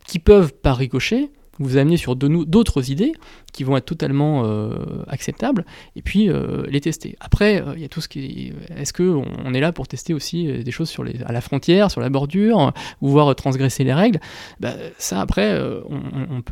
[0.06, 3.12] qui peuvent, par ricochet, vous amener sur d'autres idées
[3.52, 7.16] qui vont être totalement euh, acceptables et puis euh, les tester.
[7.20, 8.84] Après, euh, il y a tout ce qui est.
[8.84, 10.94] ce qu'on on est là pour tester aussi des choses
[11.24, 14.20] à la frontière, sur la bordure, ou voir transgresser les règles?
[14.58, 15.60] Bah, Ça, après,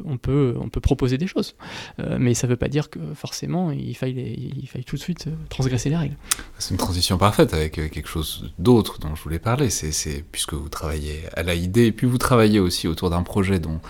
[0.05, 1.55] on, peut, proposer des choses.
[2.19, 4.15] mais ça ne veut pas dire que forcément il faille,
[4.57, 6.17] il faille tout de suite transgresser les règles.
[6.59, 9.71] C'est une transition parfaite avec quelque chose d'autre dont je voulais parler.
[9.71, 13.59] C'est puisque vous travaillez à la idée, et puis vous travaillez aussi autour d'un projet
[13.59, 13.81] dont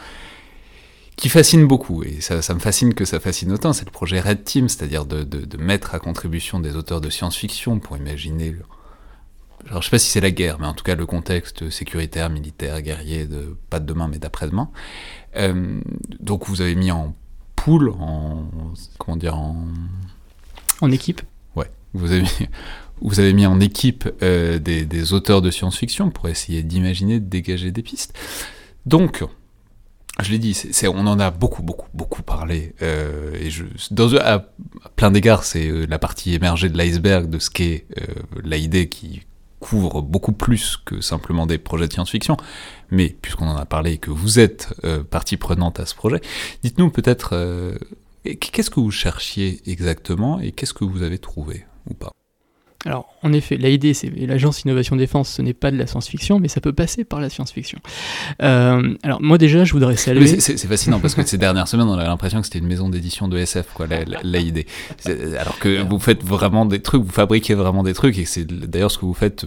[1.23, 4.43] qui fascine beaucoup, et ça, me fascine que ça fascine autant, c'est le projet Red
[4.43, 8.57] Team, c'est-à-dire de, mettre à contribution des auteurs de science-fiction pour imaginer...
[9.68, 12.29] Alors je sais pas si c'est la guerre, mais en tout cas le contexte sécuritaire,
[12.29, 14.68] militaire, guerrier, de, pas de demain mais d'après-demain.
[15.37, 15.81] Euh,
[16.18, 17.14] donc vous avez mis en
[17.55, 18.51] pool, en...
[18.99, 19.68] comment dire, en...
[20.81, 21.23] En équipe
[21.55, 22.49] Ouais, vous avez mis,
[23.01, 27.29] vous avez mis en équipe euh, des, des auteurs de science-fiction pour essayer d'imaginer, de
[27.29, 28.12] dégager des pistes.
[28.87, 29.23] Donc,
[30.21, 32.75] je l'ai dit, on en a beaucoup, beaucoup, beaucoup parlé.
[32.83, 34.45] Euh, et je, dans, à,
[34.95, 39.23] plein d'égards, c'est euh, la partie émergée de l'iceberg de ce qu'est euh, l'idée qui
[39.59, 42.37] couvre beaucoup plus que simplement des projets de science-fiction.
[42.91, 46.21] Mais puisqu'on en a parlé et que vous êtes euh, partie prenante à ce projet,
[46.63, 47.79] dites-nous peut-être
[48.25, 52.13] qu'est-ce que vous cherchiez exactement et qu'est-ce que vous avez trouvé ou pas?
[52.85, 56.49] Alors, en effet, l'idée, c'est l'agence Innovation Défense, ce n'est pas de la science-fiction, mais
[56.49, 57.78] ça peut passer par la science-fiction.
[58.43, 60.41] Euh, alors, moi déjà, je voudrais saluer.
[60.41, 63.28] C'est fascinant parce que ces dernières semaines, on avait l'impression que c'était une maison d'édition
[63.28, 63.87] de SF, quoi,
[64.24, 64.66] l'idée.
[65.39, 68.91] Alors que vous faites vraiment des trucs, vous fabriquez vraiment des trucs, et c'est d'ailleurs
[68.91, 69.47] ce que vous faites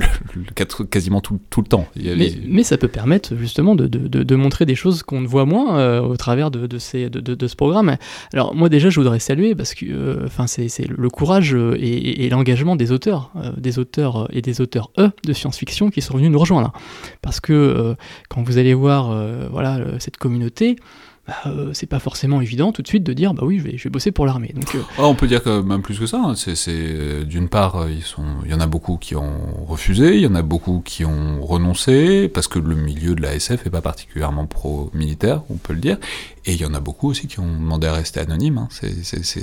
[0.00, 1.86] euh, quasiment tout, le temps.
[1.96, 6.16] mais, ça peut permettre justement de, montrer des choses qu'on ne voit moins euh, au
[6.16, 7.96] travers de, ces, de, ce programme.
[8.32, 12.92] Alors moi déjà je voudrais saluer parce que euh, c'est le courage et, l'engagement des
[12.92, 16.72] auteurs, des auteurs et des auteurs E de science-fiction qui sont venus nous rejoindre.
[17.20, 17.94] Parce que
[18.28, 19.14] quand vous allez voir
[19.50, 20.76] voilà, cette communauté,
[21.26, 23.90] bah, euh, c'est pas forcément évident tout de suite de dire bah oui je vais,
[23.90, 24.52] bosser pour l'armée.
[24.54, 26.20] Donc, euh, ah, on peut dire que même plus que ça.
[26.24, 26.34] Hein.
[26.34, 30.22] C'est, euh, d'une part ils sont, il y en a beaucoup qui ont refusé, il
[30.22, 33.70] y en a beaucoup qui ont renoncé parce que le milieu de la SF est
[33.70, 35.98] pas particulièrement pro-militaire, on peut le dire.
[36.44, 38.58] Et il y en a beaucoup aussi qui ont demandé à rester anonymes.
[38.58, 38.68] Hein.
[38.70, 39.42] C'est,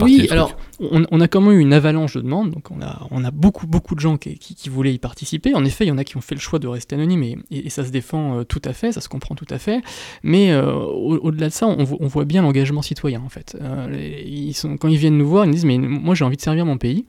[0.00, 3.24] oui, alors on, a quand même eu une avalanche de demandes, donc on a, on
[3.24, 5.54] a beaucoup, beaucoup de gens qui, qui, voulaient y participer.
[5.54, 7.38] En effet, il y en a qui ont fait le choix de rester anonymes et,
[7.50, 9.80] et, ça se défend tout à fait, ça se comprend tout à fait.
[10.22, 13.56] Mais au-delà de ça, on, voit bien l'engagement citoyen en fait.
[13.60, 16.36] Euh, ils sont, quand ils viennent nous voir, ils nous disent mais moi j'ai envie
[16.36, 17.06] de servir mon pays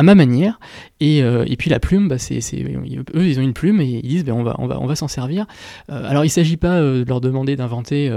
[0.00, 0.58] à ma manière.
[1.00, 4.32] Et, euh, puis la plume, bah, eux ils ont une plume et ils disent ben,
[4.34, 5.46] on va, s'en servir.
[5.90, 8.10] Euh, alors il ne s'agit pas de leur demander d'inventer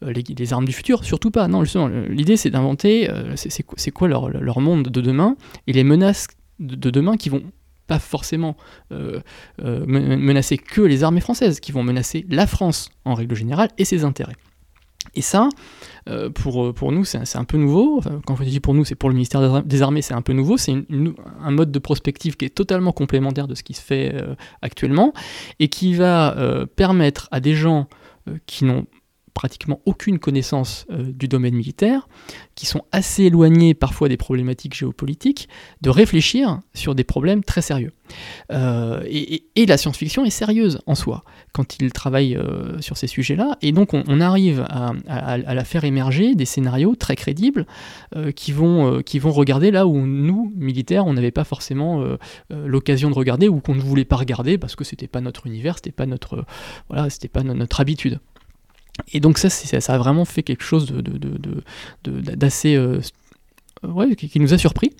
[0.00, 1.48] les, armes du futur, surtout pas.
[1.48, 1.62] Non,
[2.08, 6.28] l'idée c'est d'inventer c'est, quoi leur, monde de demain et les menaces
[6.60, 7.42] de demain qui vont
[7.86, 8.56] pas forcément
[8.92, 9.20] euh,
[9.62, 13.84] euh, menacer que les armées françaises, qui vont menacer la France en règle générale et
[13.84, 14.36] ses intérêts.
[15.16, 15.48] Et ça,
[16.08, 18.00] euh, pour, pour nous, c'est un peu nouveau.
[18.26, 20.56] quand je dis pour nous, c'est pour le ministère des Armées, c'est un peu nouveau.
[20.56, 24.14] C'est un mode de prospective qui est totalement complémentaire de ce qui se fait
[24.62, 25.12] actuellement
[25.60, 26.36] et qui va
[26.76, 27.88] permettre à des gens
[28.46, 28.86] qui n'ont
[29.34, 32.08] pratiquement aucune connaissance euh, du domaine militaire,
[32.54, 35.48] qui sont assez éloignés parfois des problématiques géopolitiques,
[35.82, 37.92] de réfléchir sur des problèmes très sérieux.
[38.52, 43.58] Euh, et, la science-fiction est sérieuse en soi quand il travaille euh, sur ces sujets-là,
[43.60, 44.92] et donc on, arrive à,
[45.38, 47.66] la faire émerger des scénarios très crédibles
[48.36, 52.04] qui, vont, regarder là où nous, militaires, on n'avait pas forcément
[52.50, 55.76] l'occasion de regarder ou qu'on ne voulait pas regarder parce que c'était pas notre univers,
[55.76, 56.44] c'était pas notre,
[56.88, 58.20] voilà, pas notre habitude.
[59.12, 60.92] Et donc ça, ça, a vraiment fait quelque chose
[62.04, 62.74] d'assez...
[62.76, 63.00] Euh,
[63.92, 64.92] ouais, qui, nous a surpris.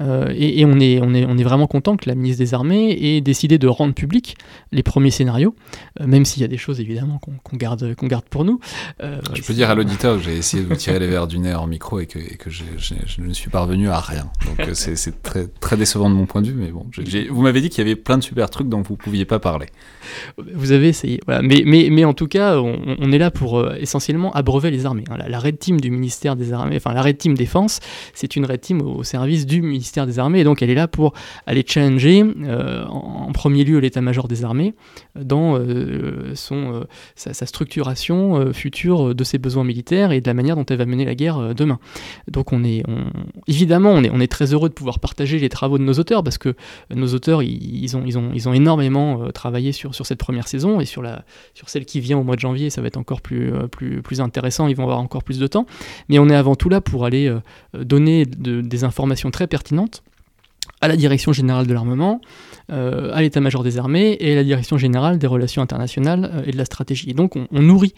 [0.00, 2.90] Euh, et, on, est, on, est, on est vraiment content que la ministre des Armées
[3.00, 4.36] ait décidé de rendre public
[4.70, 5.54] les premiers scénarios,
[6.00, 8.60] euh, même s'il y a des choses évidemment qu'on garde, qu'on garde pour nous.
[9.00, 11.54] je peux dire à l'auditeur que j'ai essayé de vous tirer les verres du nez
[11.54, 12.64] en micro et que, que je,
[13.18, 14.30] ne suis parvenu à rien.
[14.46, 16.86] Donc c'est très, très décevant de mon point de vue, mais bon,
[17.30, 19.38] vous m'avez dit qu'il y avait plein de super trucs dont vous ne pouviez pas
[19.38, 19.66] parler.
[20.54, 21.20] Vous avez essayé.
[21.26, 21.42] Voilà.
[21.42, 25.04] Mais, mais, mais en tout cas, on, est là pour euh, essentiellement abreuver les armées.
[25.10, 25.16] Hein.
[25.26, 27.80] La, Red Team du ministère des Armées, enfin la Red Team Défense,
[28.22, 30.40] c'est une Red Team au, service du ministère des Armées.
[30.40, 31.12] Et donc elle est là pour
[31.46, 34.74] aller challenger euh, en, premier lieu l'état-major des armées
[35.18, 40.64] dans euh, son, sa, structuration future de ses besoins militaires et de la manière dont
[40.66, 41.78] elle va mener la guerre demain.
[42.30, 42.82] Donc on est,
[43.48, 46.22] évidemment, on est, on est très heureux de pouvoir partager les travaux de nos auteurs
[46.22, 46.54] parce que
[46.94, 50.80] nos auteurs, ils, ont, ils, ont, ils ont énormément travaillé sur sur, cette première saison
[50.80, 53.20] et sur, la, sur celle qui vient au mois de janvier, ça va être encore
[53.20, 55.66] plus, euh, plus, plus intéressant, ils vont avoir encore plus de temps.
[56.08, 57.40] Mais on est avant tout là pour aller euh,
[58.02, 60.02] donner des informations très pertinentes
[60.80, 62.20] à la Direction générale de l'armement,
[62.72, 66.56] euh, à l'état-major des armées et à la Direction générale des relations internationales et de
[66.56, 67.10] la stratégie.
[67.10, 67.94] Et donc on, nourrit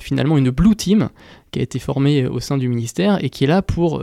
[0.00, 1.08] finalement une Blue Team
[1.50, 4.02] qui a été formée au sein du ministère et qui est là pour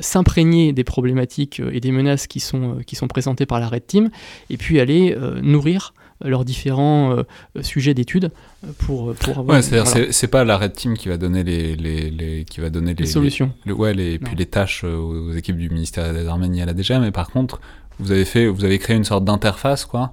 [0.00, 4.10] s'imprégner des problématiques et des menaces qui sont, qui sont présentées par la Red Team
[4.50, 7.22] et puis aller nourrir leurs différents euh,
[7.62, 8.30] sujets d'études
[8.78, 9.56] pour, pour avoir.
[9.56, 12.70] Ouais, c'est-à-dire c'est pas la Red Team qui va donner les, les, les qui va
[12.70, 13.52] donner les, solutions.
[13.66, 16.74] ouais, les, puis les tâches euh, aux équipes du ministère des Armées ni à la
[16.74, 17.60] déjà, mais par contre,
[17.98, 20.12] vous avez fait, vous avez créé une sorte d'interface, quoi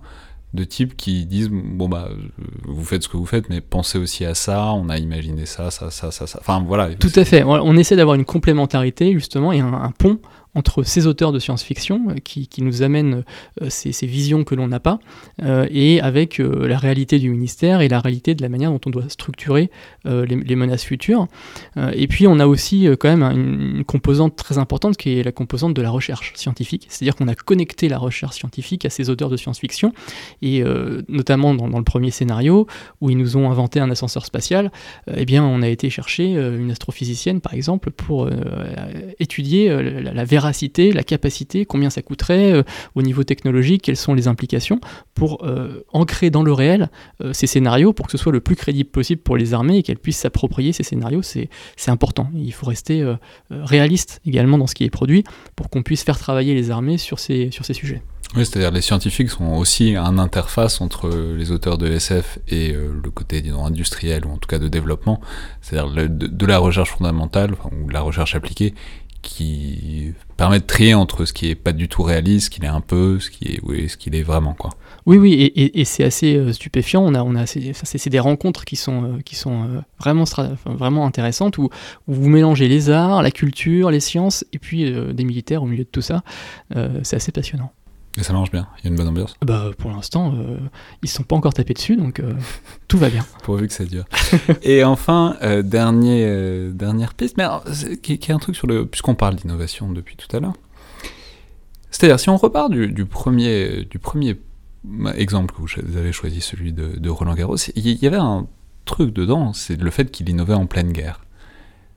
[0.54, 2.10] de types qui disent bon bah
[2.66, 5.72] vous faites ce que vous faites mais pensez aussi à ça on a imaginé ça
[5.72, 6.38] ça ça ça, ça.
[6.42, 10.20] enfin voilà tout à fait on essaie d'avoir une complémentarité justement et un pont
[10.56, 13.24] entre ces auteurs de science-fiction euh, qui, nous amènent
[13.62, 15.00] euh, ces, visions que l'on n'a pas,
[15.42, 18.90] euh, et avec la réalité du ministère et la réalité de la manière dont on
[18.90, 19.70] doit structurer
[20.06, 21.28] les, menaces futures.
[21.94, 25.74] et puis on a aussi quand même une, composante très importante qui est la composante
[25.74, 29.38] de la recherche scientifique, c'est-à-dire qu'on a connecté la recherche scientifique à ces auteurs de
[29.38, 29.94] science-fiction,
[30.42, 30.64] et
[31.08, 32.68] notamment dans, le premier scénario
[33.02, 34.72] où ils nous ont inventé un ascenseur spatial,
[35.16, 38.30] eh bien on a été chercher une astrophysicienne par exemple pour
[39.20, 40.43] étudier la, la la
[41.04, 42.64] capacité, combien ça coûterait euh,
[42.96, 44.80] au niveau technologique, quelles sont les implications,
[45.14, 46.90] pour euh, ancrer dans le réel
[47.22, 49.84] euh, ces scénarios pour que ce soit le plus crédible possible pour les armées et
[49.84, 51.22] qu'elles puissent s'approprier ces scénarios.
[51.22, 51.50] C'est
[51.88, 52.30] important.
[52.36, 53.06] Il faut rester
[53.50, 55.24] réaliste également dans ce qui est produit
[55.56, 58.02] pour qu'on puisse faire travailler les armées sur ces, sur ces sujets.
[58.36, 63.12] Oui, c'est-à-dire les scientifiques sont aussi un interface entre les auteurs de SF et le
[63.12, 65.22] côté disons, industriel, ou en tout cas de développement,
[65.62, 68.74] c'est-à-dire de, la recherche fondamentale, ou de la recherche appliquée,
[69.24, 72.68] qui permet de trier entre ce qui est pas du tout réaliste, ce qu'il est
[72.68, 74.70] un peu, ce qui est, oui, ce qu'il est vraiment, quoi.
[75.06, 77.02] Oui, oui, et, et, c'est assez euh, stupéfiant.
[77.04, 80.26] On a, on a, c'est des rencontres qui sont, euh, qui sont euh, vraiment,
[80.66, 81.70] vraiment intéressantes où,
[82.08, 85.90] vous mélangez les arts, la culture, les sciences et puis des militaires au milieu de
[85.90, 86.22] tout ça.
[87.04, 87.72] c'est assez passionnant.
[88.18, 91.08] Et ça marche bien, il y a une bonne ambiance bah, Pour l'instant, ils ne
[91.08, 92.22] sont pas encore tapés dessus, donc
[92.88, 93.26] tout va bien.
[93.42, 94.06] Pourvu que ça dure.
[94.62, 97.46] et enfin, dernier, dernière piste, mais
[98.04, 98.86] qui, qui, est un truc sur le.
[98.86, 100.54] Puisqu'on parle d'innovation depuis tout à l'heure.
[101.90, 104.38] C'est-à-dire, si on repart du, du, premier, du premier
[105.16, 108.48] exemple que vous avez choisi, celui de, Roland Garros, il y avait un
[108.86, 111.22] truc dedans, c'est le fait qu'il innovait en pleine guerre.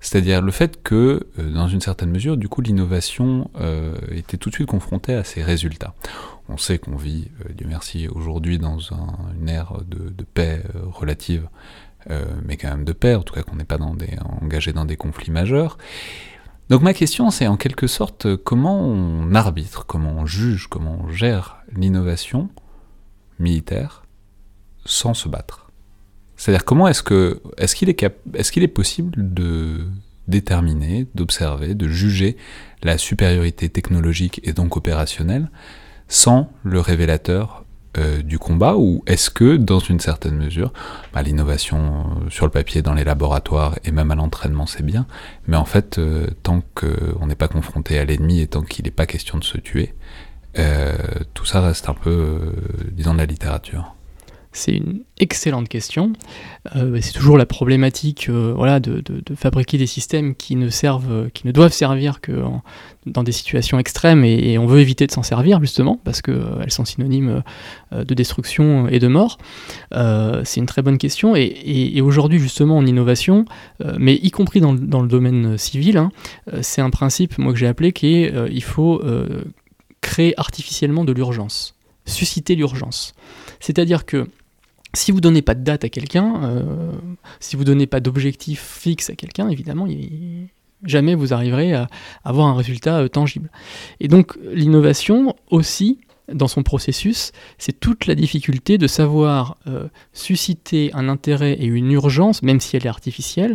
[0.01, 4.51] C'est-à-dire le fait que, euh, dans une certaine mesure, du coup, l'innovation euh, était tout
[4.51, 5.95] de suite confrontée à ses résultats.
[6.49, 11.49] On sait qu'on vit, euh, Dieu merci, aujourd'hui dans une ère de, paix relative,
[12.45, 15.33] mais quand même de paix, en tout cas qu'on n'est pas engagé dans des conflits
[15.33, 15.77] majeurs.
[16.69, 21.09] Donc ma question, c'est en quelque sorte comment on arbitre, comment on juge, comment on
[21.09, 22.49] gère l'innovation
[23.39, 24.05] militaire
[24.85, 25.66] sans se battre?
[26.37, 29.87] C'est-à-dire comment est-ce que est-ce qu'il est, est, qu'il est possible de
[30.29, 32.37] déterminer, d'observer, de juger
[32.83, 35.51] la supériorité technologique et donc opérationnelle
[36.09, 37.65] sans le révélateur
[37.97, 38.77] euh, du combat?
[38.77, 40.73] Ou est-ce que dans une certaine mesure
[41.15, 41.79] bah, l'innovation
[42.27, 45.07] euh, sur le papier dans les laboratoires et même à l'entraînement c'est bien
[45.47, 48.91] mais en fait euh, tant qu'on n'est pas confronté à l'ennemi et tant qu'il n'est
[48.91, 49.95] pas question de se tuer
[51.35, 52.55] tout ça reste un peu,
[52.93, 53.96] disons, de la littérature.
[54.57, 56.15] C'est une excellente question.
[56.77, 59.03] Euh, c'est toujours la problématique voilà, de,
[59.35, 62.43] fabriquer des systèmes qui ne, servent, qui ne doivent servir que
[63.05, 66.87] dans des situations extrêmes et, on veut éviter de s'en servir justement parce qu'elles sont
[66.87, 67.43] synonymes
[67.93, 69.37] de destruction et de mort.
[69.93, 73.45] c'est une très bonne question et, aujourd'hui justement en innovation,
[73.99, 76.11] mais y compris dans, le domaine civil, hein,
[76.63, 79.03] c'est un principe moi que j'ai appelé qui est il faut
[80.01, 81.75] créer artificiellement de l'urgence,
[82.07, 83.15] susciter l'urgence.
[83.61, 84.29] C'est-à-dire que
[84.97, 86.93] si vous donnez pas de date à quelqu'un, euh,
[87.39, 89.87] si vous donnez pas d'objectif fixe à quelqu'un, évidemment,
[90.85, 91.89] jamais vous arriverez à
[92.25, 93.51] avoir un résultat euh, tangible.
[94.01, 96.01] Et donc l'innovation aussi,
[96.33, 101.93] dans son processus, c'est toute la difficulté de savoir euh, susciter un intérêt et une
[101.93, 103.55] urgence, même si elle est artificielle,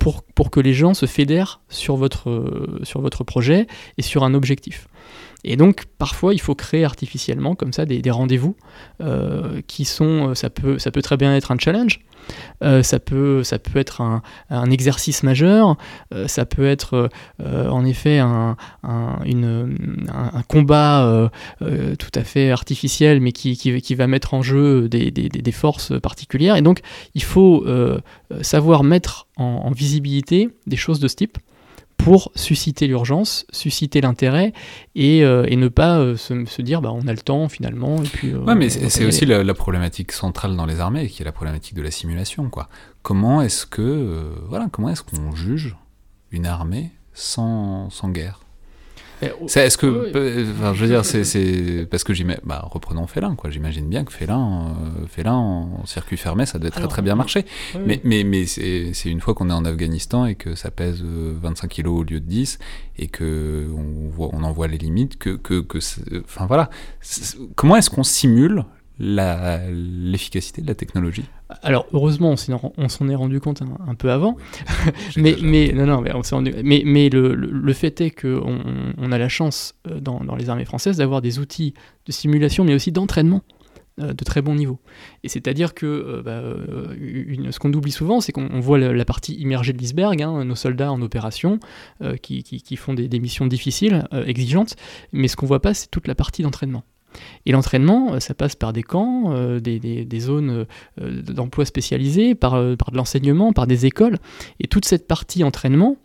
[0.00, 3.66] pour, que les gens se fédèrent sur votre projet
[3.98, 4.88] et sur un objectif.
[5.44, 8.56] Et donc parfois il faut créer artificiellement comme ça des, rendez-vous
[9.02, 12.00] euh, qui sont, euh, ça peut, ça peut très bien être un challenge,
[12.62, 13.42] euh, ça, peut,
[13.74, 15.76] être un, exercice majeur,
[16.26, 18.56] ça peut être en effet un,
[20.48, 21.30] combat
[21.60, 26.56] tout à fait artificiel mais qui, va mettre en jeu des, forces particulières.
[26.56, 26.80] Et donc
[27.14, 27.66] il faut
[28.40, 31.38] savoir mettre en visibilité des choses de ce type
[32.04, 34.52] pour susciter l'urgence, susciter l'intérêt
[34.94, 38.02] et, euh, et, ne pas euh, se, dire bah, on a le temps finalement.
[38.02, 41.32] Et puis, euh, mais c'est aussi la, problématique centrale dans les armées qui est la
[41.32, 42.50] problématique de la simulation.
[42.50, 42.68] Quoi.
[43.02, 45.76] Comment est-ce que voilà, comment est-ce qu'on juge
[46.30, 48.43] une armée sans, sans guerre?
[49.22, 50.10] Est-ce que,
[50.50, 53.50] enfin, je veux dire, c'est parce que j'imagine, bah, reprenons Félin, quoi.
[53.50, 57.44] J'imagine bien que Félin, euh, Félin en circuit fermé, ça doit très très bien marcher.
[57.86, 61.64] Mais, mais, mais c'est une fois qu'on est en Afghanistan et que ça pèse 25
[61.64, 62.58] euh, kilos au lieu de 10
[62.98, 65.78] et que on, voit, on en voit les limites, que, que, que
[66.24, 66.70] enfin voilà.
[67.56, 68.64] Comment est-ce qu'on simule
[68.98, 71.24] l'efficacité de la technologie
[71.62, 72.34] alors heureusement,
[72.78, 74.36] on s'en est rendu compte un, peu avant,
[75.16, 76.12] mais, mais non, non, mais,
[76.62, 78.60] mais, mais le, le, fait est qu'on
[78.98, 81.74] on a la chance euh, dans, dans les armées françaises d'avoir des outils
[82.06, 83.42] de simulation, mais aussi d'entraînement
[84.00, 84.80] euh, de très bon niveau.
[85.22, 86.42] Et c'est-à-dire que euh, bah,
[86.98, 90.56] une, ce qu'on oublie souvent, c'est qu'on voit la, partie immergée de l'iceberg, hein, nos
[90.56, 91.60] soldats en opération,
[92.22, 94.76] qui, qui, qui, font des, des missions difficiles, exigeantes,
[95.12, 96.84] mais ce qu'on voit pas, c'est toute la partie d'entraînement.
[97.46, 100.66] Et l'entraînement, euh, ça passe par des camps, euh, des, zones
[101.00, 104.18] euh, d'emploi spécialisées, par, par de l'enseignement, par des écoles.
[104.60, 105.96] Et toute cette partie entraînement,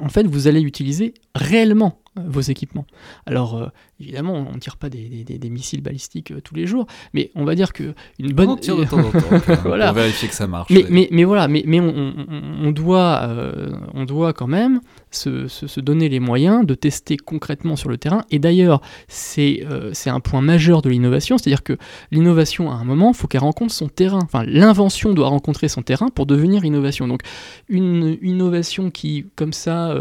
[0.00, 2.86] en fait, vous allez utiliser réellement vos équipements.
[3.26, 3.70] Alors,
[4.00, 7.56] Évidemment, on ne tire pas des, missiles balistiques euh, tous les jours, mais on va
[7.56, 8.50] dire que une bonne.
[8.50, 9.86] On tire de temps en temps, voilà.
[9.86, 10.70] pour vérifier que ça marche.
[10.70, 14.80] Mais, mais, voilà, mais, mais on, doit, euh, on doit quand même
[15.10, 18.22] se, donner les moyens de tester concrètement sur le terrain.
[18.30, 21.76] Et d'ailleurs, c'est euh, c'est un point majeur de l'innovation, c'est-à-dire que
[22.12, 24.20] l'innovation, à un moment, il faut qu'elle rencontre son terrain.
[24.22, 27.08] Enfin, l'invention doit rencontrer son terrain pour devenir innovation.
[27.08, 27.22] Donc,
[27.68, 29.92] une innovation qui, comme ça,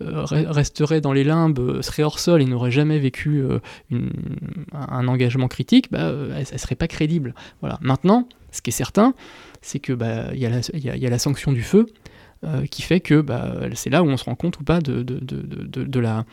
[0.00, 3.42] reste resterait dans les limbes, serait hors sol et n'aurait jamais vécu
[4.72, 7.34] un engagement critique, bah, elle, ne serait pas crédible.
[7.60, 7.78] Voilà.
[7.80, 9.14] Maintenant, ce qui est certain,
[9.62, 11.86] c'est que bah, y, a la sanction du feu.
[12.70, 16.24] qui fait que bah, c'est là où on se rend compte ou pas de, la,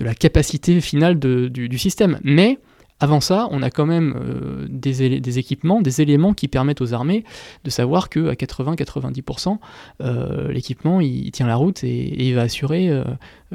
[0.00, 2.18] la, capacité finale du, système.
[2.24, 2.58] Mais
[3.00, 7.24] avant ça, on a quand même euh, des, équipements, des éléments qui permettent aux armées
[7.64, 9.58] de savoir que à 80-90%,
[10.00, 13.04] euh, l'équipement il, tient la route et, il va assurer euh,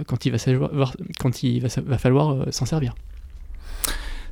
[0.08, 0.38] quand il va,
[1.20, 2.96] quand il va, falloir s'en servir.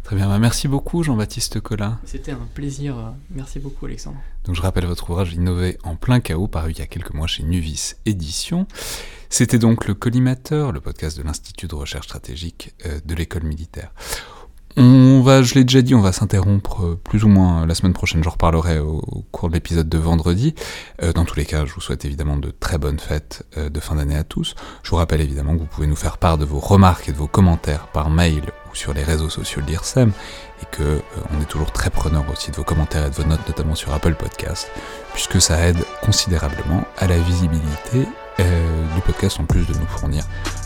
[0.04, 2.00] Très bien, bah, merci beaucoup Jean-Baptiste Collin.
[2.06, 2.96] C'était un plaisir,
[3.32, 4.18] merci beaucoup Alexandre.
[4.46, 7.28] Donc je rappelle votre ouvrage Innover en plein chaos, paru il y a quelques mois
[7.28, 8.66] chez Nuvis Édition.
[9.30, 12.74] C'était donc le Collimateur, le podcast de l'Institut de recherche stratégique
[13.06, 13.94] de l'école militaire.
[14.78, 17.94] On va, je l'ai déjà dit, on va s'interrompre euh, plus ou moins la semaine
[17.94, 18.24] prochaine.
[18.24, 20.56] J'en reparlerai au, cours de l'épisode de vendredi.
[21.02, 23.80] Euh, dans tous les cas, je vous souhaite évidemment de très bonnes fêtes euh, de
[23.80, 24.56] fin d'année à tous.
[24.84, 27.18] Je vous rappelle évidemment que vous pouvez nous faire part de vos remarques et de
[27.18, 30.12] vos commentaires par mail ou sur les réseaux sociaux de l'IRSEM
[30.62, 31.02] et que
[31.42, 34.14] est toujours très preneur aussi de vos commentaires et de vos notes, notamment sur Apple
[34.14, 34.70] Podcast,
[35.14, 38.08] puisque ça aide considérablement à la visibilité
[38.40, 40.24] du podcast en plus de nous fournir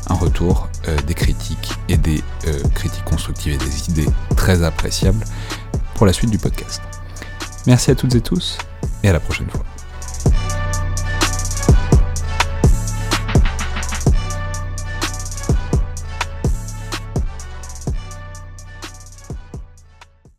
[0.09, 5.23] un retour euh, des critiques et des euh, critiques constructives et des idées très appréciables
[5.95, 6.81] pour la suite du podcast.
[7.67, 8.57] Merci à toutes et tous
[9.03, 9.65] et à la prochaine fois.